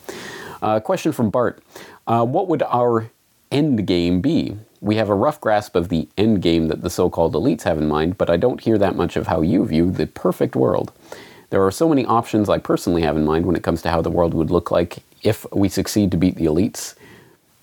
Uh, 0.62 0.80
question 0.80 1.12
from 1.12 1.30
Bart 1.30 1.63
uh, 2.08 2.25
What 2.25 2.48
would 2.48 2.63
our 2.63 3.10
end 3.51 3.86
game 3.88 4.22
be? 4.22 4.58
We 4.80 4.96
have 4.96 5.10
a 5.10 5.15
rough 5.15 5.39
grasp 5.39 5.75
of 5.75 5.89
the 5.89 6.08
end 6.18 6.41
game 6.41 6.68
that 6.68 6.82
the 6.82 6.89
so 6.89 7.10
called 7.10 7.34
elites 7.34 7.63
have 7.63 7.77
in 7.77 7.88
mind, 7.88 8.18
but 8.18 8.30
I 8.30 8.38
don't 8.38 8.62
hear 8.62 8.77
that 8.77 8.96
much 8.96 9.15
of 9.15 9.27
how 9.27 9.41
you 9.41 9.65
view 9.65 9.91
the 9.91 10.08
perfect 10.08 10.56
world. 10.56 10.91
There 11.50 11.63
are 11.65 11.72
so 11.72 11.89
many 11.89 12.06
options 12.06 12.50
I 12.50 12.58
personally 12.58 13.01
have 13.01 13.18
in 13.18 13.25
mind 13.25 13.46
when 13.46 13.56
it 13.56 13.63
comes 13.63 13.82
to 13.84 13.89
how 13.89 14.01
the 14.01 14.10
world 14.10 14.34
would 14.34 14.50
look 14.50 14.72
like 14.72 15.00
if 15.22 15.46
we 15.51 15.70
succeed 15.70 16.12
to 16.12 16.18
beat 16.18 16.36
the 16.36 16.46
elites 16.46 16.96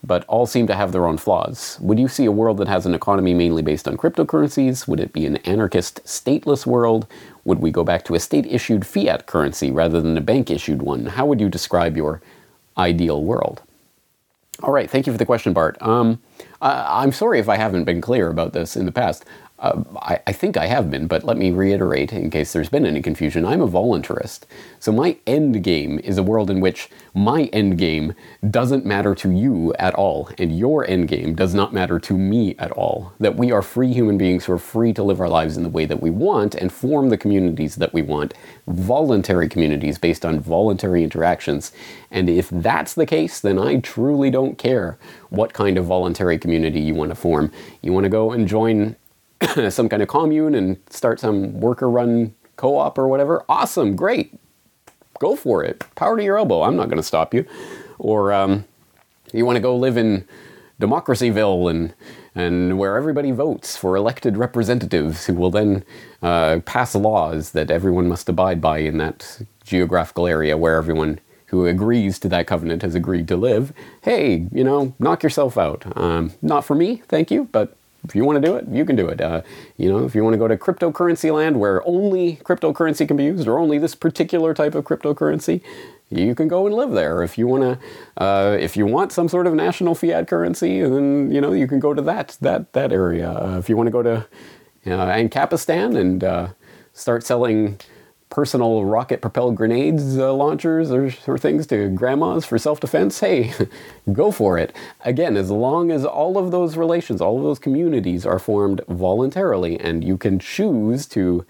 but 0.05 0.25
all 0.27 0.47
seem 0.47 0.67
to 0.67 0.75
have 0.75 0.93
their 0.93 1.07
own 1.07 1.19
flaws. 1.19 1.77
Would 1.81 1.99
you 1.99 2.09
see 2.09 2.25
a 2.25 2.33
world 2.33 2.59
that 2.59 2.69
has 2.69 2.87
an 2.87 2.95
economy 2.95 3.35
mainly 3.35 3.63
based 3.63 3.89
on 3.89 3.97
cryptocurrencies? 3.97 4.87
Would 4.87 5.01
it 5.01 5.13
be 5.13 5.27
an 5.27 5.37
anarchist, 5.39 6.03
stateless 6.05 6.67
world? 6.67 7.07
Would 7.45 7.59
we 7.59 7.71
go 7.71 7.85
back 7.85 8.05
to 8.05 8.15
a 8.15 8.21
state 8.21 8.47
issued 8.47 8.87
fiat 8.87 9.27
currency 9.27 9.71
rather 9.71 10.01
than 10.01 10.17
a 10.17 10.23
bank 10.23 10.51
issued 10.51 10.83
one? 10.83 11.07
How 11.07 11.27
would 11.27 11.41
you 11.41 11.49
describe 11.49 11.97
your 11.97 12.21
ideal 12.79 13.23
world? 13.23 13.63
All 14.63 14.73
right, 14.73 14.91
thank 14.91 15.07
you 15.07 15.13
for 15.13 15.19
the 15.19 15.27
question, 15.27 15.53
Bart. 15.53 15.77
Um, 15.81 16.21
I'm 16.61 17.13
sorry 17.13 17.39
if 17.39 17.49
I 17.49 17.57
haven't 17.57 17.85
been 17.85 18.01
clear 18.01 18.29
about 18.29 18.53
this 18.53 18.77
in 18.77 18.87
the 18.87 18.93
past. 18.93 19.25
Uh, 19.59 19.83
I, 19.97 20.21
I, 20.29 20.33
think 20.33 20.57
I 20.57 20.67
have 20.67 20.89
been, 20.89 21.09
but 21.09 21.25
let 21.25 21.37
me 21.37 21.51
reiterate 21.51 22.13
in 22.13 22.31
case 22.31 22.53
there's 22.53 22.69
been 22.69 22.87
any 22.87 23.03
confusion. 23.03 23.45
I'm 23.45 23.61
a 23.61 23.67
voluntarist. 23.67 24.43
So 24.79 24.93
my 24.93 25.17
end 25.27 25.65
game 25.65 25.99
is 25.99 26.17
a 26.17 26.23
world 26.23 26.49
in 26.49 26.61
which 26.61 26.89
my 27.13 27.45
end 27.47 27.77
game 27.77 28.15
doesn't 28.49 28.87
matter 28.87 29.17
to 29.17 29.33
you 29.33 29.75
at 29.75 29.97
all, 29.97 30.31
and 30.39 30.57
your 30.57 30.89
end 30.89 31.09
game 31.09 31.35
does 31.35 31.55
not 31.55 31.75
matter 31.75 31.99
to 31.99 32.15
me 32.15 32.55
at 32.61 32.71
all. 32.71 33.13
That 33.19 33.35
we 33.35 33.51
are 33.51 33.61
free 33.61 33.93
human 33.93 34.17
beings 34.17 34.45
who 34.45 34.53
are 34.53 34.59
free 34.59 34.93
to 34.93 35.03
live 35.03 35.21
our 35.21 35.29
lives 35.29 35.57
in 35.57 35.65
the 35.65 35.69
way 35.69 35.87
that 35.87 36.01
we 36.01 36.11
want 36.11 36.55
and 36.55 36.73
form 36.73 37.09
the 37.09 37.19
communities 37.19 37.75
that 37.77 37.93
we 37.93 38.03
want, 38.03 38.35
voluntary 38.69 39.49
communities 39.49 39.99
based 39.99 40.25
on 40.25 40.39
voluntary 40.39 41.03
interactions. 41.03 41.73
And 42.13 42.31
if 42.31 42.49
that's 42.49 42.95
the 42.95 43.07
case, 43.07 43.41
then 43.41 43.59
I 43.59 43.81
truly 43.81 44.31
don't 44.31 44.57
care 44.57 44.99
what 45.31 45.53
kind 45.53 45.77
of 45.77 45.87
voluntary 45.87 46.39
community 46.39 46.79
you 46.79 46.95
want 46.95 47.11
to 47.11 47.17
form. 47.17 47.51
You 47.83 47.93
want 47.93 48.05
to 48.05 48.11
go 48.11 48.31
and 48.31 48.47
join 48.47 48.95
some 49.71 49.89
kind 49.89 50.03
of 50.03 50.09
commune 50.09 50.55
and 50.55 50.79
start 50.91 51.21
some 51.21 51.61
worker 51.61 51.89
run 51.89 52.35
co 52.57 52.77
op 52.77 52.99
or 52.99 53.09
whatever, 53.09 53.45
awesome, 53.49 53.97
great. 53.97 54.39
Go 55.19 55.37
for 55.37 55.65
it. 55.65 55.85
Power 55.95 56.17
to 56.17 56.23
your 56.23 56.39
elbow. 56.39 56.63
I'm 56.63 56.77
not 56.77 56.89
going 56.89 56.99
to 56.99 57.03
stop 57.03 57.35
you. 57.35 57.45
Or 57.99 58.33
um, 58.33 58.65
you 59.33 59.45
want 59.45 59.57
to 59.57 59.61
go 59.61 59.77
live 59.77 59.97
in 59.97 60.27
Democracyville 60.81 61.71
and 61.71 61.95
and 62.35 62.79
where 62.79 62.97
everybody 62.97 63.33
votes 63.33 63.77
for 63.77 63.97
elected 63.97 64.37
representatives 64.37 65.27
who 65.27 65.35
will 65.35 65.51
then 65.51 65.85
uh, 66.23 66.61
pass 66.65 66.95
laws 66.95 67.51
that 67.51 67.69
everyone 67.69 68.07
must 68.07 68.29
abide 68.29 68.61
by 68.61 68.79
in 68.79 68.99
that 68.99 69.41
geographical 69.65 70.25
area 70.27 70.57
where 70.57 70.77
everyone 70.77 71.19
who 71.47 71.67
agrees 71.67 72.19
to 72.21 72.29
that 72.29 72.47
covenant 72.47 72.83
has 72.83 72.95
agreed 72.95 73.27
to 73.27 73.37
live. 73.37 73.73
Hey, 74.03 74.47
you 74.53 74.63
know, 74.63 74.95
knock 75.01 75.25
yourself 75.25 75.59
out. 75.59 75.85
Um, 75.97 76.33
not 76.41 76.65
for 76.65 76.77
me, 76.77 77.03
thank 77.09 77.31
you, 77.31 77.49
but 77.51 77.77
if 78.05 78.15
you 78.15 78.25
want 78.25 78.41
to 78.41 78.47
do 78.47 78.57
it, 78.57 78.67
you 78.69 78.85
can 78.85 78.97
do 78.97 79.09
it. 79.09 79.21
Uh, 79.21 79.43
you 79.77 79.91
know, 79.91 80.05
if 80.05 80.15
you 80.15 80.23
want 80.23 80.35
to 80.35 80.39
go 80.39 80.49
to 80.49 80.57
cryptocurrency 80.57 81.35
land 81.35 81.59
where 81.59 81.87
only 81.87 82.37
cryptocurrency 82.37 83.07
can 83.07 83.17
be 83.17 83.25
used, 83.25 83.49
or 83.49 83.59
only 83.59 83.79
this 83.79 83.95
particular 83.95 84.55
type 84.55 84.75
of 84.75 84.85
cryptocurrency, 84.85 85.63
you 86.11 86.35
can 86.35 86.49
go 86.49 86.67
and 86.67 86.75
live 86.75 86.93
there. 86.93 87.23
If 87.23 87.37
you 87.37 87.47
want 87.47 87.63
to, 87.63 88.23
uh, 88.23 88.57
if 88.59 88.77
you 88.77 88.87
want 88.87 89.13
some 89.13 89.29
sort 89.29 89.47
of 89.47 89.55
national 89.55 89.95
fiat 89.95 90.29
currency, 90.29 90.81
then 90.81 91.31
you 91.31 91.41
know 91.41 91.53
you 91.53 91.67
can 91.67 91.81
go 91.81 91.93
to 91.93 92.03
that 92.03 92.39
that 92.41 92.73
that 92.73 92.93
area. 92.93 93.31
Uh, 93.31 93.59
if 93.59 93.69
you 93.69 93.77
want 93.77 93.89
to 93.89 93.91
go 93.91 94.03
to 94.03 94.27
uh, 94.87 95.29
and 95.97 96.25
uh, 96.25 96.49
start 96.93 97.25
selling 97.25 97.79
personal 98.31 98.85
rocket 98.85 99.21
propelled 99.21 99.57
grenades 99.57 100.19
uh, 100.19 100.33
launchers 100.33 100.91
or, 100.91 101.13
or 101.27 101.39
things 101.39 101.67
to 101.69 101.89
grandmas 101.89 102.45
for 102.45 102.59
self 102.59 102.81
defense, 102.81 103.21
hey, 103.21 103.53
go 104.13 104.31
for 104.31 104.59
it. 104.59 104.75
Again, 105.05 105.37
as 105.37 105.51
long 105.51 105.91
as 105.91 106.05
all 106.05 106.39
of 106.39 106.51
those 106.51 106.77
relations, 106.77 107.21
all 107.21 107.39
of 107.39 107.45
those 107.45 107.59
communities 107.59 108.27
are 108.27 108.39
formed 108.39 108.81
voluntarily 108.89 109.79
and 109.81 110.05
you 110.05 110.17
can 110.17 110.39
choose 110.39 111.07
to 111.07 111.45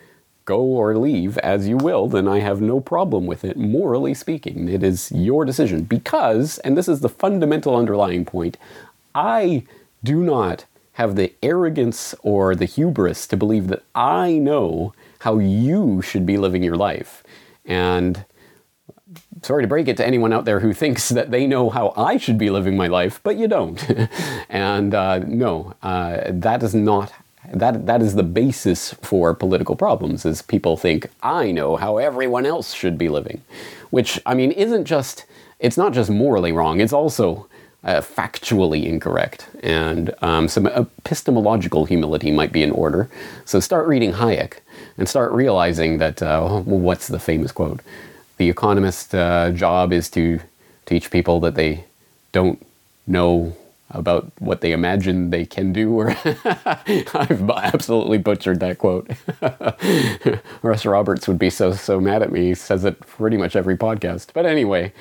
go 0.45 0.61
or 0.61 0.97
leave 0.97 1.37
as 1.39 1.69
you 1.69 1.77
will, 1.77 2.09
then 2.09 2.27
I 2.27 2.39
have 2.39 2.63
no 2.63 2.81
problem 2.81 3.27
with 3.27 3.45
it, 3.45 3.59
morally 3.59 4.15
speaking. 4.15 4.67
It 4.67 4.83
is 4.83 5.13
your 5.13 5.45
decision. 5.45 5.83
Because, 5.83 6.59
and 6.61 6.75
this 6.75 6.89
is 6.89 7.01
the 7.01 7.11
fundamental 7.11 7.77
underlying 7.77 8.25
point, 8.25 8.57
I 9.15 9.65
do 10.03 10.23
not 10.23 10.65
have 10.93 11.17
the 11.17 11.35
arrogance 11.43 12.15
or 12.23 12.55
the 12.55 12.65
hubris 12.65 13.27
to 13.27 13.37
believe 13.37 13.69
that 13.69 13.85
I 13.95 14.33
know 14.39 14.95
how 15.21 15.39
you 15.39 16.03
should 16.03 16.27
be 16.27 16.37
living 16.37 16.63
your 16.63 16.77
life. 16.77 17.23
And 17.65 18.25
sorry 19.43 19.63
to 19.63 19.69
break 19.69 19.89
it 19.89 19.97
to 19.99 20.07
anyone 20.07 20.33
out 20.33 20.45
there 20.45 20.61
who 20.61 20.73
thinks 20.73 21.09
that 21.11 21.31
they 21.31 21.47
know 21.47 21.71
how 21.71 21.93
I 21.97 22.17
should 22.17 22.39
be 22.39 22.51
living 22.51 22.77
my 22.77 22.87
life, 22.87 23.21
but 23.23 23.37
you 23.37 23.49
don't. 23.49 23.85
and 24.49 24.95
uh, 24.95 25.19
no, 25.21 25.75
uh, 25.83 26.23
that 26.29 26.63
is 26.63 26.75
not. 26.75 27.13
That, 27.51 27.87
that 27.87 28.03
is 28.03 28.15
the 28.15 28.25
basis 28.25 28.93
for 28.95 29.33
political 29.33 29.75
problems 29.75 30.27
is 30.27 30.43
people 30.43 30.77
think 30.77 31.09
I 31.23 31.51
know 31.51 31.77
how 31.77 31.97
everyone 31.97 32.45
else 32.45 32.75
should 32.75 32.99
be 32.99 33.09
living 33.09 33.41
which 33.91 34.21
I 34.27 34.35
mean 34.35 34.53
isn't 34.53 34.85
just 34.85 35.25
it's 35.59 35.77
not 35.77 35.93
just 35.93 36.11
morally 36.11 36.53
wrong 36.53 36.81
it's 36.81 36.93
also 36.93 37.48
uh, 37.85 38.01
factually 38.01 38.85
incorrect. 38.85 39.49
And 39.63 40.15
um, 40.21 40.49
some 40.49 40.67
epistemological 40.67 41.85
humility 41.85 42.31
might 42.31 42.53
be 42.53 42.63
in 42.63 42.71
order. 42.71 43.09
So 43.45 43.61
start 43.61 43.87
reading 43.87 44.13
Hayek 44.13 44.59
and 44.97 45.09
start 45.09 45.33
realizing 45.33 45.99
that, 45.99 46.23
uh, 46.23 46.61
what's 46.61 47.09
the 47.09 47.19
famous 47.19 47.53
quote? 47.53 47.81
The 48.37 48.49
economist's 48.49 49.15
uh, 49.15 49.53
job 49.55 49.93
is 49.93 50.11
to 50.11 50.41
teach 50.87 51.11
people 51.11 51.41
that 51.41 51.55
they 51.55 51.85
don't 52.33 52.65
know 53.07 53.57
about 53.91 54.31
what 54.39 54.61
they 54.61 54.73
imagine 54.73 55.31
they 55.31 55.47
can 55.47 55.73
do. 55.73 55.93
Or 55.93 56.11
I've 57.15 57.51
absolutely 57.51 58.19
butchered 58.19 58.61
that 58.61 58.79
quote. 58.79 59.11
Russ 60.63 60.85
Roberts 60.85 61.27
would 61.27 61.39
be 61.39 61.51
so 61.51 61.73
so 61.73 62.01
mad 62.01 62.23
at 62.23 62.31
me. 62.31 62.49
He 62.49 62.55
says 62.55 62.85
it 62.85 63.01
pretty 63.01 63.37
much 63.37 63.57
every 63.57 63.77
podcast. 63.77 64.29
But 64.35 64.47
anyway, 64.47 64.93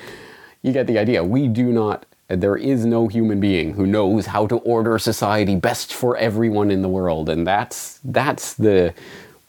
you 0.62 0.72
get 0.72 0.86
the 0.86 0.98
idea. 0.98 1.22
We 1.22 1.48
do 1.48 1.70
not 1.70 2.06
there 2.28 2.56
is 2.56 2.84
no 2.84 3.08
human 3.08 3.40
being 3.40 3.74
who 3.74 3.86
knows 3.86 4.26
how 4.26 4.46
to 4.46 4.56
order 4.58 4.98
society 4.98 5.56
best 5.56 5.94
for 5.94 6.16
everyone 6.16 6.70
in 6.70 6.82
the 6.82 6.88
world, 6.88 7.28
and 7.28 7.46
that's 7.46 8.00
that's 8.04 8.54
the 8.54 8.94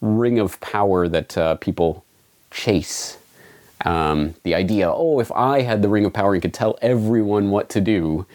ring 0.01 0.39
of 0.39 0.59
power 0.61 1.07
that 1.07 1.37
uh, 1.37 1.55
people 1.55 2.05
chase. 2.51 3.17
Um, 3.85 4.35
the 4.43 4.55
idea, 4.55 4.91
oh, 4.91 5.19
if 5.19 5.31
I 5.31 5.61
had 5.61 5.81
the 5.81 5.89
ring 5.89 6.05
of 6.05 6.13
power 6.13 6.33
and 6.33 6.41
could 6.41 6.53
tell 6.53 6.77
everyone 6.81 7.49
what 7.51 7.69
to 7.69 7.81
do, 7.81 8.25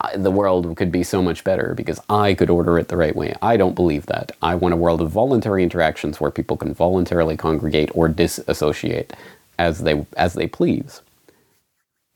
I, 0.00 0.16
the 0.16 0.30
world 0.30 0.76
could 0.76 0.92
be 0.92 1.04
so 1.04 1.22
much 1.22 1.44
better 1.44 1.74
because 1.76 2.00
I 2.08 2.34
could 2.34 2.50
order 2.50 2.78
it 2.78 2.88
the 2.88 2.96
right 2.96 3.14
way. 3.14 3.34
I 3.42 3.56
don't 3.56 3.74
believe 3.74 4.06
that. 4.06 4.32
I 4.42 4.56
want 4.56 4.74
a 4.74 4.76
world 4.76 5.00
of 5.00 5.10
voluntary 5.10 5.62
interactions 5.62 6.20
where 6.20 6.30
people 6.32 6.56
can 6.56 6.74
voluntarily 6.74 7.36
congregate 7.36 7.90
or 7.94 8.08
disassociate 8.08 9.12
as 9.58 9.80
they 9.80 10.04
as 10.16 10.34
they 10.34 10.48
please. 10.48 11.00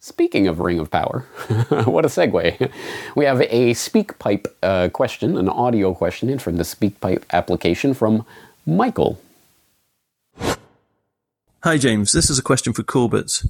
Speaking 0.08 0.48
of 0.48 0.58
Ring 0.58 0.78
of 0.78 0.90
Power, 0.90 1.20
what 1.84 2.06
a 2.06 2.08
segue. 2.08 2.72
We 3.14 3.24
have 3.26 3.42
a 3.42 3.74
SpeakPipe 3.74 4.46
uh, 4.62 4.88
question, 4.88 5.36
an 5.36 5.50
audio 5.50 5.92
question 5.92 6.30
in 6.30 6.38
from 6.38 6.56
the 6.56 6.62
SpeakPipe 6.62 7.24
application 7.30 7.92
from 7.92 8.24
Michael. 8.64 9.20
Hi, 11.62 11.76
James. 11.76 12.12
This 12.12 12.30
is 12.30 12.38
a 12.38 12.42
question 12.42 12.72
for 12.72 12.82
Corbett. 12.82 13.42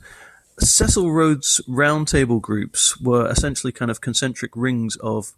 Cecil 0.58 1.12
Rhodes 1.12 1.60
roundtable 1.68 2.42
groups 2.42 3.00
were 3.00 3.30
essentially 3.30 3.72
kind 3.72 3.92
of 3.92 4.00
concentric 4.00 4.50
rings 4.56 4.96
of 4.96 5.34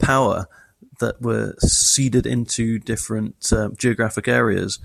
power 0.00 0.48
that 0.98 1.22
were 1.22 1.54
seeded 1.60 2.26
into 2.26 2.80
different 2.80 3.52
uh, 3.52 3.68
geographic 3.78 4.26
areas. 4.26 4.80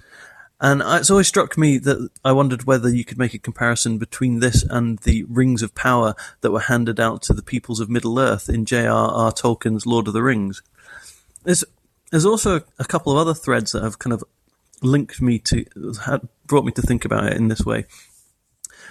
And 0.62 0.82
it's 0.86 1.10
always 1.10 1.28
struck 1.28 1.58
me 1.58 1.78
that 1.78 2.10
I 2.24 2.34
wondered 2.34 2.66
whether 2.66 2.90
you 2.90 3.06
could 3.06 3.18
make 3.18 3.34
a 3.34 3.40
comparison 3.40 3.98
between 3.98 4.40
this 4.40 4.64
and 4.64 5.00
the 5.00 5.24
rings 5.24 5.62
of 5.62 5.74
power 5.74 6.16
that 6.42 6.52
were 6.52 6.60
handed 6.60 7.00
out 7.00 7.22
to 7.24 7.34
the 7.34 7.42
peoples 7.42 7.80
of 7.80 7.90
Middle 7.90 8.20
Earth 8.20 8.50
in 8.50 8.66
J.R.R. 8.66 9.32
Tolkien's 9.32 9.86
Lord 9.86 10.08
of 10.08 10.14
the 10.14 10.24
Rings. 10.24 10.62
There's, 11.46 11.64
there's 12.12 12.26
also 12.26 12.62
a 12.78 12.84
couple 12.84 13.14
of 13.14 13.20
other 13.20 13.34
threads 13.34 13.72
that 13.72 13.84
have 13.84 14.00
kind 14.00 14.12
of 14.14 14.24
linked 14.82 15.22
me 15.22 15.40
to, 15.40 15.66
had 16.06 16.28
brought 16.46 16.66
me 16.66 16.74
to 16.74 16.82
think 16.82 17.06
about 17.06 17.28
it 17.28 17.38
in 17.38 17.48
this 17.48 17.66
way. 17.66 17.86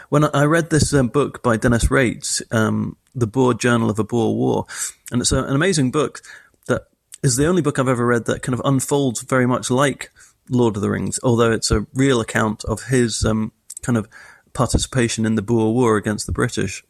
When 0.09 0.25
I 0.25 0.45
read 0.45 0.71
this 0.71 0.95
um, 0.95 1.09
book 1.09 1.43
by 1.43 1.59
Deneys 1.59 1.89
Reitz, 1.91 2.41
um, 2.51 2.97
The 3.15 3.27
Boer 3.27 3.53
Journal 3.53 3.91
of 3.91 3.99
a 3.99 4.05
Boer 4.05 4.35
War, 4.35 4.65
and 5.13 5.21
it's 5.21 5.33
a, 5.33 5.45
an 5.45 5.55
amazing 5.55 5.91
book 5.91 6.23
that 6.67 6.87
is 7.23 7.37
the 7.37 7.47
only 7.47 7.61
book 7.61 7.79
I've 7.79 7.89
ever 7.89 8.07
read 8.07 8.25
that 8.25 8.43
kind 8.43 8.55
of 8.55 8.63
unfolds 8.65 9.21
very 9.21 9.47
much 9.47 9.71
like 9.71 10.11
Lord 10.51 10.77
of 10.77 10.83
the 10.83 10.91
Rings, 10.91 11.19
although 11.23 11.53
it's 11.53 11.71
a 11.71 11.87
real 11.95 12.21
account 12.21 12.65
of 12.65 12.85
his 12.85 13.25
um, 13.25 13.53
kind 13.83 13.97
of 13.97 14.09
participation 14.53 15.25
in 15.25 15.35
the 15.35 15.43
Boer 15.43 15.73
War 15.73 15.97
against 15.97 16.27
the 16.27 16.33
British. 16.33 16.85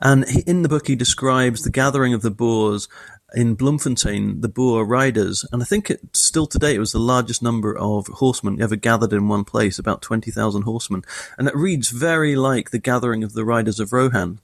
And 0.00 0.28
he, 0.28 0.40
in 0.46 0.62
the 0.62 0.68
book, 0.68 0.86
he 0.86 0.96
describes 0.96 1.62
the 1.62 1.70
gathering 1.70 2.14
of 2.14 2.22
the 2.22 2.30
Boers 2.30 2.88
in 3.34 3.54
Bloemfontein, 3.54 4.40
the 4.40 4.48
Boer 4.48 4.86
riders, 4.86 5.44
and 5.52 5.60
I 5.60 5.66
think 5.66 5.90
it 5.90 6.00
still 6.12 6.46
today 6.46 6.74
it 6.74 6.78
was 6.78 6.92
the 6.92 6.98
largest 6.98 7.42
number 7.42 7.76
of 7.76 8.06
horsemen 8.06 8.62
ever 8.62 8.76
gathered 8.76 9.12
in 9.12 9.28
one 9.28 9.44
place, 9.44 9.78
about 9.78 10.00
20,000 10.00 10.62
horsemen. 10.62 11.02
And 11.36 11.46
it 11.46 11.54
reads 11.54 11.90
very 11.90 12.36
like 12.36 12.70
the 12.70 12.78
gathering 12.78 13.22
of 13.22 13.34
the 13.34 13.44
riders 13.44 13.80
of 13.80 13.92
Rohan. 13.92 14.40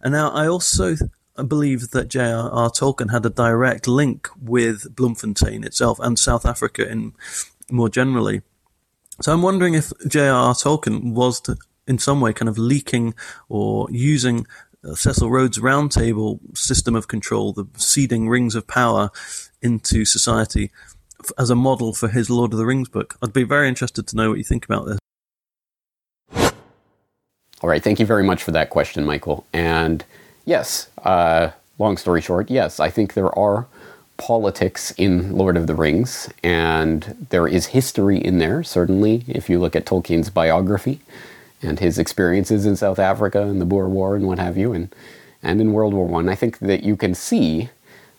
And 0.00 0.12
now 0.12 0.30
I 0.30 0.48
also 0.48 0.96
believe 1.42 1.90
that 1.90 2.08
J.R.R. 2.08 2.70
Tolkien 2.70 3.10
had 3.10 3.26
a 3.26 3.30
direct 3.30 3.88
link 3.88 4.28
with 4.40 4.94
Bloemfontein 4.94 5.64
itself 5.64 5.98
and 6.00 6.18
South 6.18 6.46
Africa 6.46 6.88
in 6.88 7.12
more 7.70 7.88
generally. 7.88 8.42
So 9.20 9.32
I'm 9.32 9.42
wondering 9.42 9.74
if 9.74 9.92
J.R.R. 10.06 10.54
Tolkien 10.54 11.12
was 11.12 11.40
to, 11.42 11.56
in 11.86 11.98
some 11.98 12.20
way 12.20 12.32
kind 12.32 12.48
of 12.48 12.58
leaking 12.58 13.14
or 13.48 13.88
using 13.90 14.46
uh, 14.84 14.94
Cecil 14.94 15.30
Rhodes' 15.30 15.58
roundtable 15.58 16.38
system 16.56 16.94
of 16.94 17.08
control, 17.08 17.52
the 17.52 17.66
seeding 17.76 18.28
rings 18.28 18.54
of 18.54 18.66
power 18.66 19.10
into 19.62 20.04
society 20.04 20.70
as 21.38 21.50
a 21.50 21.54
model 21.54 21.94
for 21.94 22.08
his 22.08 22.28
Lord 22.28 22.52
of 22.52 22.58
the 22.58 22.66
Rings 22.66 22.88
book. 22.88 23.16
I'd 23.22 23.32
be 23.32 23.44
very 23.44 23.68
interested 23.68 24.06
to 24.08 24.16
know 24.16 24.28
what 24.28 24.38
you 24.38 24.44
think 24.44 24.64
about 24.64 24.86
this. 24.86 24.98
All 27.62 27.70
right, 27.70 27.82
thank 27.82 27.98
you 27.98 28.04
very 28.04 28.24
much 28.24 28.42
for 28.42 28.50
that 28.50 28.68
question, 28.68 29.04
Michael. 29.04 29.46
And 29.52 30.04
yes, 30.44 30.88
uh, 31.04 31.50
long 31.78 31.96
story 31.96 32.20
short, 32.20 32.50
yes, 32.50 32.80
I 32.80 32.90
think 32.90 33.14
there 33.14 33.36
are 33.38 33.66
politics 34.16 34.92
in 34.92 35.36
Lord 35.36 35.56
of 35.56 35.66
the 35.66 35.74
Rings, 35.74 36.30
and 36.42 37.26
there 37.30 37.48
is 37.48 37.66
history 37.66 38.18
in 38.18 38.38
there, 38.38 38.62
certainly, 38.62 39.24
if 39.26 39.50
you 39.50 39.58
look 39.58 39.74
at 39.74 39.86
Tolkien's 39.86 40.30
biography 40.30 41.00
and 41.62 41.80
his 41.80 41.98
experiences 41.98 42.66
in 42.66 42.76
South 42.76 42.98
Africa 42.98 43.42
and 43.42 43.60
the 43.60 43.64
Boer 43.64 43.88
War 43.88 44.14
and 44.14 44.26
what 44.26 44.38
have 44.38 44.56
you, 44.56 44.72
and, 44.72 44.94
and 45.42 45.60
in 45.60 45.72
World 45.72 45.94
War 45.94 46.06
One. 46.06 46.28
I. 46.28 46.32
I 46.32 46.36
think 46.36 46.58
that 46.58 46.82
you 46.82 46.96
can 46.96 47.14
see 47.14 47.70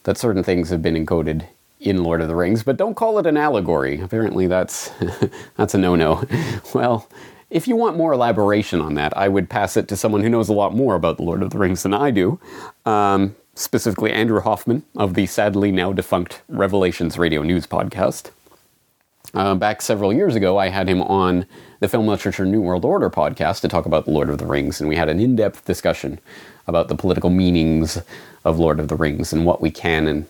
that 0.03 0.17
certain 0.17 0.43
things 0.43 0.69
have 0.69 0.81
been 0.81 0.95
encoded 0.95 1.45
in 1.81 2.03
Lord 2.03 2.21
of 2.21 2.27
the 2.27 2.35
Rings, 2.35 2.63
but 2.63 2.77
don't 2.77 2.95
call 2.95 3.19
it 3.19 3.25
an 3.25 3.37
allegory. 3.37 3.99
Apparently, 3.99 4.47
that's 4.47 4.89
that's 5.57 5.73
a 5.73 5.77
no-no. 5.77 6.23
Well, 6.73 7.07
if 7.55 7.69
you 7.69 7.77
want 7.77 7.95
more 7.95 8.11
elaboration 8.11 8.81
on 8.81 8.95
that, 8.95 9.15
I 9.15 9.29
would 9.29 9.49
pass 9.49 9.77
it 9.77 9.87
to 9.87 9.95
someone 9.95 10.21
who 10.21 10.27
knows 10.27 10.49
a 10.49 10.53
lot 10.53 10.75
more 10.75 10.93
about 10.93 11.15
the 11.15 11.23
Lord 11.23 11.41
of 11.41 11.51
the 11.51 11.57
Rings 11.57 11.83
than 11.83 11.93
I 11.93 12.11
do. 12.11 12.37
Um, 12.85 13.33
specifically, 13.53 14.11
Andrew 14.11 14.41
Hoffman 14.41 14.83
of 14.97 15.13
the 15.13 15.25
sadly 15.25 15.71
now 15.71 15.93
defunct 15.93 16.41
Revelations 16.49 17.17
Radio 17.17 17.43
News 17.43 17.65
podcast. 17.65 18.31
Uh, 19.33 19.55
back 19.55 19.81
several 19.81 20.11
years 20.11 20.35
ago, 20.35 20.57
I 20.57 20.67
had 20.67 20.89
him 20.89 21.01
on 21.01 21.45
the 21.79 21.87
Film 21.87 22.07
Literature 22.07 22.45
New 22.45 22.59
World 22.59 22.83
Order 22.83 23.09
podcast 23.09 23.61
to 23.61 23.69
talk 23.69 23.85
about 23.85 24.03
The 24.03 24.11
Lord 24.11 24.29
of 24.29 24.37
the 24.37 24.45
Rings, 24.45 24.81
and 24.81 24.89
we 24.89 24.97
had 24.97 25.07
an 25.07 25.21
in 25.21 25.37
depth 25.37 25.63
discussion 25.63 26.19
about 26.67 26.89
the 26.89 26.95
political 26.95 27.29
meanings 27.29 28.01
of 28.43 28.59
Lord 28.59 28.81
of 28.81 28.89
the 28.89 28.97
Rings 28.97 29.31
and 29.31 29.45
what 29.45 29.61
we 29.61 29.71
can 29.71 30.07
and 30.07 30.25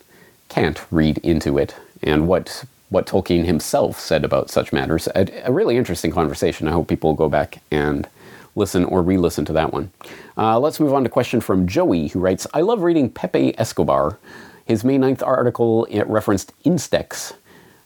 can't 0.49 0.79
read 0.91 1.17
into 1.19 1.57
it, 1.57 1.73
and 2.03 2.27
what 2.27 2.65
what 2.95 3.05
Tolkien 3.05 3.43
himself 3.43 3.99
said 3.99 4.23
about 4.23 4.49
such 4.49 4.71
matters. 4.71 5.07
A, 5.13 5.27
a 5.43 5.51
really 5.51 5.75
interesting 5.75 6.11
conversation. 6.11 6.67
I 6.67 6.71
hope 6.71 6.87
people 6.87 7.13
go 7.13 7.27
back 7.27 7.61
and 7.69 8.07
listen 8.55 8.85
or 8.85 9.03
re 9.03 9.17
listen 9.17 9.43
to 9.45 9.53
that 9.53 9.73
one. 9.73 9.91
Uh, 10.37 10.57
let's 10.57 10.79
move 10.79 10.93
on 10.93 11.03
to 11.03 11.07
a 11.07 11.11
question 11.11 11.41
from 11.41 11.67
Joey, 11.67 12.07
who 12.07 12.19
writes 12.19 12.47
I 12.53 12.61
love 12.61 12.81
reading 12.81 13.09
Pepe 13.09 13.53
Escobar. 13.59 14.17
His 14.63 14.83
May 14.83 14.97
9th 14.97 15.21
article 15.21 15.85
referenced 16.07 16.53
Instex 16.63 17.33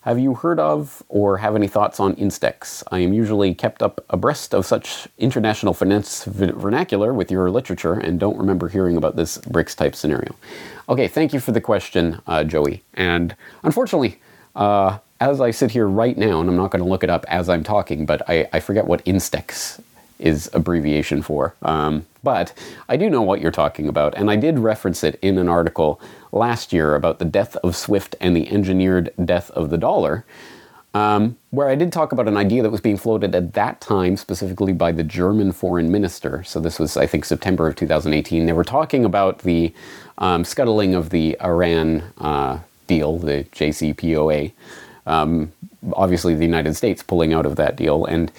have 0.03 0.17
you 0.17 0.33
heard 0.33 0.59
of 0.59 1.03
or 1.09 1.37
have 1.37 1.55
any 1.55 1.67
thoughts 1.67 1.99
on 1.99 2.15
Instex? 2.15 2.83
I 2.89 2.99
am 2.99 3.11
usually 3.11 3.53
kept 3.53 3.83
up 3.83 4.03
abreast 4.09 4.55
of 4.55 4.65
such 4.65 5.09
international 5.17 5.73
finance 5.73 6.23
vernacular 6.23 7.13
with 7.13 7.29
your 7.29 7.51
literature 7.51 7.93
and 7.93 8.19
don't 8.19 8.37
remember 8.37 8.69
hearing 8.69 8.95
about 8.95 9.17
this 9.17 9.37
BRICS 9.39 9.75
type 9.75 9.95
scenario. 9.95 10.35
Okay, 10.87 11.07
thank 11.09 11.33
you 11.33 11.41
for 11.41 11.51
the 11.51 11.59
question, 11.59 12.21
uh, 12.27 12.45
Joey. 12.45 12.81
And 12.93 13.35
unfortunately, 13.63 14.21
uh, 14.59 14.99
as 15.21 15.41
I 15.41 15.51
sit 15.51 15.71
here 15.71 15.87
right 15.87 16.17
now, 16.17 16.39
and 16.41 16.49
I'm 16.49 16.55
not 16.57 16.69
going 16.69 16.83
to 16.83 16.89
look 16.89 17.03
it 17.03 17.09
up 17.09 17.25
as 17.27 17.49
I'm 17.49 17.63
talking, 17.63 18.05
but 18.05 18.21
I, 18.29 18.47
I 18.53 18.59
forget 18.59 18.85
what 18.85 19.03
Instex 19.05 19.81
is 20.19 20.49
abbreviation 20.53 21.21
for. 21.21 21.55
Um, 21.61 22.05
but 22.23 22.53
I 22.89 22.97
do 22.97 23.09
know 23.09 23.21
what 23.21 23.39
you're 23.39 23.51
talking 23.51 23.87
about, 23.87 24.13
and 24.15 24.29
I 24.29 24.35
did 24.35 24.59
reference 24.59 25.03
it 25.03 25.17
in 25.21 25.37
an 25.37 25.47
article 25.47 25.99
last 26.33 26.73
year 26.73 26.95
about 26.95 27.19
the 27.19 27.25
death 27.25 27.55
of 27.57 27.75
Swift 27.75 28.15
and 28.19 28.35
the 28.35 28.49
engineered 28.49 29.11
death 29.23 29.49
of 29.51 29.69
the 29.69 29.77
dollar, 29.77 30.25
um, 30.93 31.37
where 31.51 31.69
I 31.69 31.75
did 31.75 31.93
talk 31.93 32.11
about 32.11 32.27
an 32.27 32.35
idea 32.35 32.61
that 32.61 32.69
was 32.69 32.81
being 32.81 32.97
floated 32.97 33.33
at 33.33 33.53
that 33.53 33.79
time, 33.79 34.17
specifically 34.17 34.73
by 34.73 34.91
the 34.91 35.03
German 35.03 35.53
foreign 35.53 35.89
minister. 35.89 36.43
So 36.43 36.59
this 36.59 36.79
was, 36.79 36.97
I 36.97 37.05
think, 37.05 37.23
September 37.23 37.67
of 37.67 37.77
2018. 37.77 38.45
They 38.45 38.53
were 38.53 38.65
talking 38.65 39.05
about 39.05 39.39
the 39.39 39.73
um, 40.17 40.43
scuttling 40.43 40.95
of 40.95 41.11
the 41.11 41.37
Iran 41.41 42.03
uh, 42.17 42.59
deal, 42.89 43.17
the 43.17 43.45
JCPOA. 43.53 44.51
Um, 45.05 45.53
obviously, 45.93 46.35
the 46.35 46.45
United 46.45 46.75
States 46.75 47.01
pulling 47.01 47.31
out 47.33 47.45
of 47.45 47.55
that 47.55 47.77
deal, 47.77 48.03
and 48.05 48.31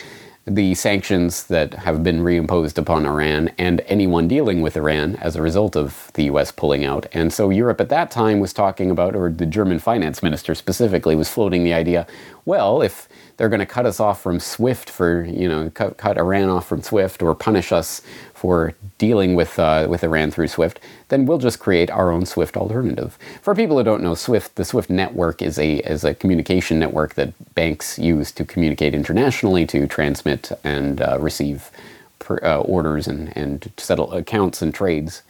the 0.47 0.75
sanctions 0.75 1.45
that 1.45 1.75
have 1.75 2.03
been 2.03 2.21
reimposed 2.21 2.77
upon 2.77 3.07
Iran 3.07 3.51
and 3.57 3.81
anyone 3.83 4.27
dealing 4.27 4.63
with 4.63 4.77
Iran 4.77 5.17
as 5.17 5.37
a 5.37 5.43
result 5.43 5.77
of 5.77 6.11
the 6.15 6.25
US 6.25 6.51
pulling 6.51 6.85
out. 6.85 7.07
And 7.13 7.33
so 7.33 7.51
Europe 7.51 7.81
at 7.81 7.89
that 7.91 8.11
time 8.11 8.41
was 8.41 8.53
talking 8.53 8.91
about, 8.91 9.15
or 9.15 9.31
the 9.31 9.47
German 9.47 9.79
finance 9.79 10.23
minister 10.23 10.55
specifically 10.55 11.15
was 11.15 11.29
floating 11.29 11.63
the 11.63 11.75
idea 11.75 12.07
well, 12.47 12.83
if 12.83 13.09
they're 13.37 13.49
going 13.49 13.61
to 13.61 13.67
cut 13.67 13.87
us 13.87 14.01
off 14.01 14.21
from 14.23 14.41
SWIFT 14.41 14.91
for, 14.91 15.23
you 15.25 15.49
know, 15.49 15.71
cut, 15.71 15.97
cut 15.97 16.19
Iran 16.19 16.49
off 16.49 16.67
from 16.67 16.83
SWIFT 16.83 17.23
or 17.23 17.35
punish 17.35 17.71
us 17.71 18.03
for 18.41 18.73
dealing 18.97 19.35
with, 19.35 19.59
uh, 19.59 19.87
with 19.87 20.03
Iran 20.03 20.31
through 20.31 20.49
SWIFT, 20.49 20.81
then 21.09 21.27
we'll 21.27 21.37
just 21.37 21.59
create 21.59 21.91
our 21.91 22.11
own 22.11 22.25
SWIFT 22.25 22.57
alternative. 22.57 23.19
For 23.43 23.55
people 23.55 23.77
who 23.77 23.85
don't 23.85 24.03
know, 24.03 24.15
SWIFT, 24.15 24.57
the 24.57 24.65
SWIFT 24.65 24.89
network 24.89 25.43
is 25.43 25.59
a, 25.59 25.81
is 25.81 26.05
a 26.05 26.15
communication 26.15 26.79
network 26.79 27.17
that 27.17 27.35
banks 27.55 27.99
use 27.99 28.33
to 28.33 28.47
communicate 28.47 28.95
internationally 28.95 29.67
to 29.67 29.87
transmit 29.87 30.53
and 30.65 31.03
uh, 31.03 31.19
receive 31.21 31.71
per, 32.19 32.41
uh, 32.43 32.61
orders 32.61 33.07
and, 33.07 33.37
and 33.37 33.71
settle 33.77 34.11
accounts 34.15 34.63
and 34.63 34.73
trades. 34.73 35.21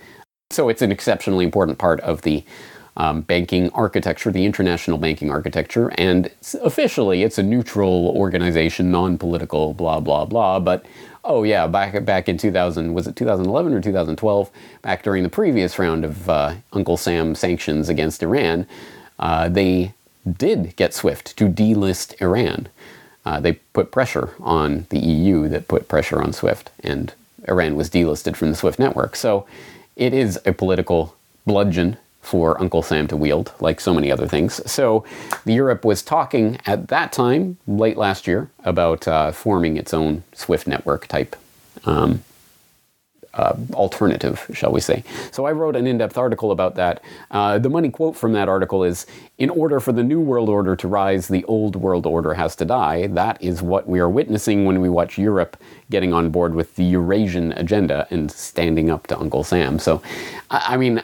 So 0.50 0.68
it's 0.68 0.80
an 0.80 0.92
exceptionally 0.92 1.44
important 1.44 1.78
part 1.78 1.98
of 2.02 2.22
the 2.22 2.44
um, 3.00 3.22
banking 3.22 3.70
architecture, 3.70 4.30
the 4.30 4.44
international 4.44 4.98
banking 4.98 5.30
architecture, 5.30 5.90
and 5.96 6.26
it's- 6.26 6.54
officially 6.62 7.22
it's 7.22 7.38
a 7.38 7.42
neutral 7.42 8.12
organization, 8.14 8.90
non-political, 8.90 9.72
blah 9.72 10.00
blah 10.00 10.26
blah. 10.26 10.58
But 10.60 10.84
oh 11.24 11.42
yeah, 11.42 11.66
back 11.66 12.04
back 12.04 12.28
in 12.28 12.36
2000 12.36 12.92
was 12.92 13.06
it 13.06 13.16
2011 13.16 13.72
or 13.72 13.80
2012? 13.80 14.50
Back 14.82 15.02
during 15.02 15.22
the 15.22 15.30
previous 15.30 15.78
round 15.78 16.04
of 16.04 16.28
uh, 16.28 16.54
Uncle 16.74 16.98
Sam 16.98 17.34
sanctions 17.34 17.88
against 17.88 18.22
Iran, 18.22 18.66
uh, 19.18 19.48
they 19.48 19.94
did 20.36 20.76
get 20.76 20.92
SWIFT 20.92 21.34
to 21.38 21.48
delist 21.48 22.20
Iran. 22.20 22.68
Uh, 23.24 23.40
they 23.40 23.52
put 23.72 23.90
pressure 23.90 24.34
on 24.40 24.86
the 24.90 24.98
EU 24.98 25.48
that 25.48 25.68
put 25.68 25.88
pressure 25.88 26.20
on 26.20 26.34
SWIFT, 26.34 26.70
and 26.84 27.14
Iran 27.48 27.76
was 27.76 27.88
delisted 27.88 28.36
from 28.36 28.50
the 28.50 28.56
SWIFT 28.56 28.78
network. 28.78 29.16
So 29.16 29.46
it 29.96 30.12
is 30.12 30.38
a 30.44 30.52
political 30.52 31.16
bludgeon 31.46 31.96
for 32.20 32.60
Uncle 32.60 32.82
Sam 32.82 33.06
to 33.08 33.16
wield, 33.16 33.52
like 33.60 33.80
so 33.80 33.94
many 33.94 34.10
other 34.12 34.26
things. 34.26 34.60
So 34.70 35.04
Europe 35.44 35.84
was 35.84 36.02
talking 36.02 36.58
at 36.66 36.88
that 36.88 37.12
time, 37.12 37.56
late 37.66 37.96
last 37.96 38.26
year, 38.26 38.50
about 38.64 39.08
uh, 39.08 39.32
forming 39.32 39.76
its 39.76 39.94
own 39.94 40.22
SWIFT 40.34 40.66
network 40.66 41.06
type 41.06 41.34
um, 41.84 42.22
uh, 43.34 43.54
alternative, 43.74 44.50
shall 44.52 44.72
we 44.72 44.80
say. 44.80 45.04
So 45.30 45.46
I 45.46 45.52
wrote 45.52 45.76
an 45.76 45.86
in 45.86 45.98
depth 45.98 46.18
article 46.18 46.50
about 46.50 46.74
that. 46.74 47.02
Uh, 47.30 47.58
the 47.58 47.70
money 47.70 47.88
quote 47.88 48.16
from 48.16 48.32
that 48.32 48.48
article 48.48 48.82
is 48.82 49.06
In 49.38 49.50
order 49.50 49.80
for 49.80 49.92
the 49.92 50.02
new 50.02 50.20
world 50.20 50.48
order 50.48 50.74
to 50.76 50.88
rise, 50.88 51.28
the 51.28 51.44
old 51.44 51.76
world 51.76 52.06
order 52.06 52.34
has 52.34 52.56
to 52.56 52.64
die. 52.64 53.06
That 53.06 53.40
is 53.40 53.62
what 53.62 53.88
we 53.88 54.00
are 54.00 54.08
witnessing 54.08 54.64
when 54.64 54.80
we 54.80 54.88
watch 54.88 55.16
Europe 55.16 55.56
getting 55.90 56.12
on 56.12 56.30
board 56.30 56.54
with 56.54 56.74
the 56.76 56.84
Eurasian 56.84 57.52
agenda 57.52 58.06
and 58.10 58.30
standing 58.30 58.90
up 58.90 59.06
to 59.08 59.18
Uncle 59.18 59.44
Sam. 59.44 59.78
So, 59.78 60.02
I, 60.50 60.74
I 60.74 60.76
mean, 60.76 61.02